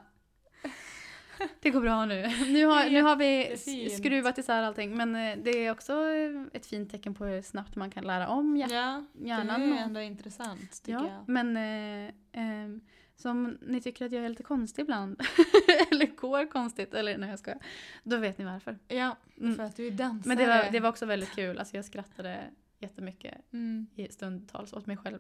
[1.61, 2.22] Det går bra nu.
[2.47, 3.57] Nu har, nu har vi
[3.91, 4.97] skruvat isär allting.
[4.97, 8.28] Men eh, det är också eh, ett fint tecken på hur snabbt man kan lära
[8.28, 8.72] om hjärtat.
[8.74, 11.28] Ja, hjärnan det är ändå intressant tycker Ja, jag.
[11.28, 12.80] men eh, ehm,
[13.16, 15.20] som ni tycker att jag är lite konstig ibland,
[15.91, 17.59] eller går konstigt, eller nej jag skojar,
[18.03, 18.78] då vet ni varför.
[18.89, 19.55] Ja, Mm.
[19.57, 20.28] för att du är dansare.
[20.28, 22.45] Men det var, det var också väldigt kul, alltså jag skrattade
[22.78, 25.18] jättemycket Mm, i stundtals åt mig själv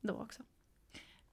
[0.00, 0.42] då också.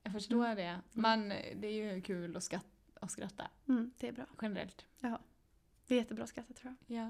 [0.03, 0.80] jag förstår det.
[0.93, 2.66] Man, det är ju kul att skratta,
[3.06, 4.26] att skratta Mm, det är bra.
[4.41, 4.86] generellt.
[5.88, 6.97] Det är jättebra att skratta tror jag.
[6.97, 7.10] Ja.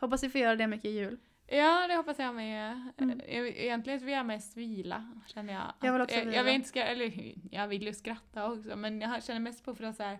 [0.00, 1.18] Hoppas vi får göra det mycket i jul.
[1.46, 2.88] Ja, det hoppas jag med.
[2.98, 3.20] Mm.
[3.20, 5.72] E- Egentligen så vill jag mest vila, känner jag.
[5.82, 6.36] Jag vill också jag, vila.
[6.36, 9.74] jag vill inte ska, eller jag vill ju skratta också, men jag känner mest på
[9.74, 10.18] för att så här,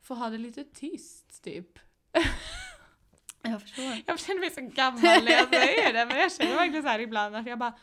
[0.00, 1.78] få ha det lite tyst, typ.
[3.42, 3.84] Jag förstår.
[4.06, 6.98] Jag känner mig så gammal när jag säger det, men jag känner verkligen så här
[6.98, 7.74] ibland att jag bara,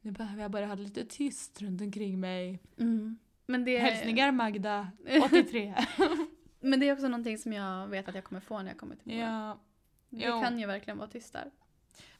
[0.00, 2.60] nu behöver jag bara ha det lite tyst runt omkring mig.
[2.78, 3.18] Mm.
[3.46, 4.88] Men, det, Hälsningar Magda,
[5.24, 5.74] 83.
[6.60, 8.96] men det är också någonting som jag vet att jag kommer få när jag kommer
[8.96, 9.18] till Mora.
[9.26, 9.58] ja,
[10.10, 10.40] Det jo.
[10.42, 11.50] kan ju verkligen vara tyst där.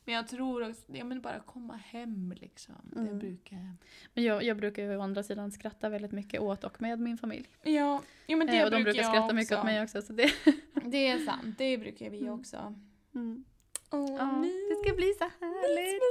[0.05, 2.75] men jag tror också, ja men bara komma hem liksom.
[2.83, 3.19] Det Mm.
[3.19, 3.77] brukar...
[4.15, 7.19] Men jag, jag brukar ju å andra sidan skratta väldigt mycket åt och med min
[7.19, 7.49] familj.
[7.63, 9.35] Ja, ja men det Eh, och de brukar jag skratta också.
[9.35, 10.03] mycket åt mig också.
[10.03, 10.31] Så det,
[10.85, 12.33] Det är sant, det brukar vi Mm.
[12.41, 12.75] också.
[13.15, 13.45] mm.
[13.91, 16.03] Ja, mys, det ska bli så härligt.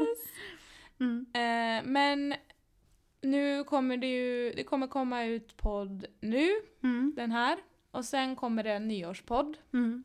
[0.00, 0.28] mys.
[1.00, 1.26] Mm.
[1.34, 2.34] Eh, men
[3.26, 6.50] nu kommer det ju, det kommer komma ut podd nu,
[6.82, 7.12] Mm.
[7.16, 7.58] den här.
[7.90, 9.56] Och sen kommer det en nyårspodd.
[9.72, 10.04] Mm.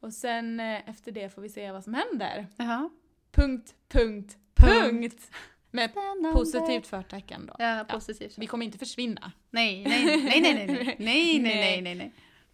[0.00, 2.46] Och sen eh, efter det får vi se vad som händer.
[2.56, 2.90] Jaha.
[3.32, 4.90] Punkt, punkt, Punkt.
[4.90, 5.30] punkt.
[5.70, 5.90] Med
[6.32, 7.54] positivt förtecken då.
[7.58, 8.38] Ja, positivt.
[8.38, 9.32] Vi kommer inte försvinna.
[9.50, 12.12] Nej, nej, nej, nej, nej, nej, nej, nej, nej, nej,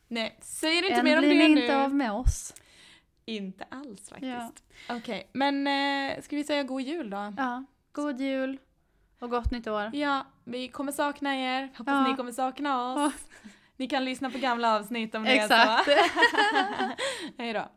[0.09, 0.39] nej.
[0.41, 1.61] Säger inte Än mer om blir det ni nu.
[1.63, 2.55] inte av med oss.
[3.25, 4.65] Inte alls faktiskt.
[4.89, 4.97] Ja.
[4.97, 7.33] Okej, men eh, ska vi säga god jul då?
[7.37, 8.59] Ja, god jul
[9.23, 9.91] och gott nytt år.
[9.93, 11.63] Ja, vi kommer sakna er.
[11.79, 12.09] Hoppas Ja.
[12.09, 13.13] ni kommer sakna oss.
[13.77, 15.89] Ni kan lyssna på gamla avsnitt om det Exakt.
[15.89, 16.93] är så.
[17.43, 17.69] Hej då.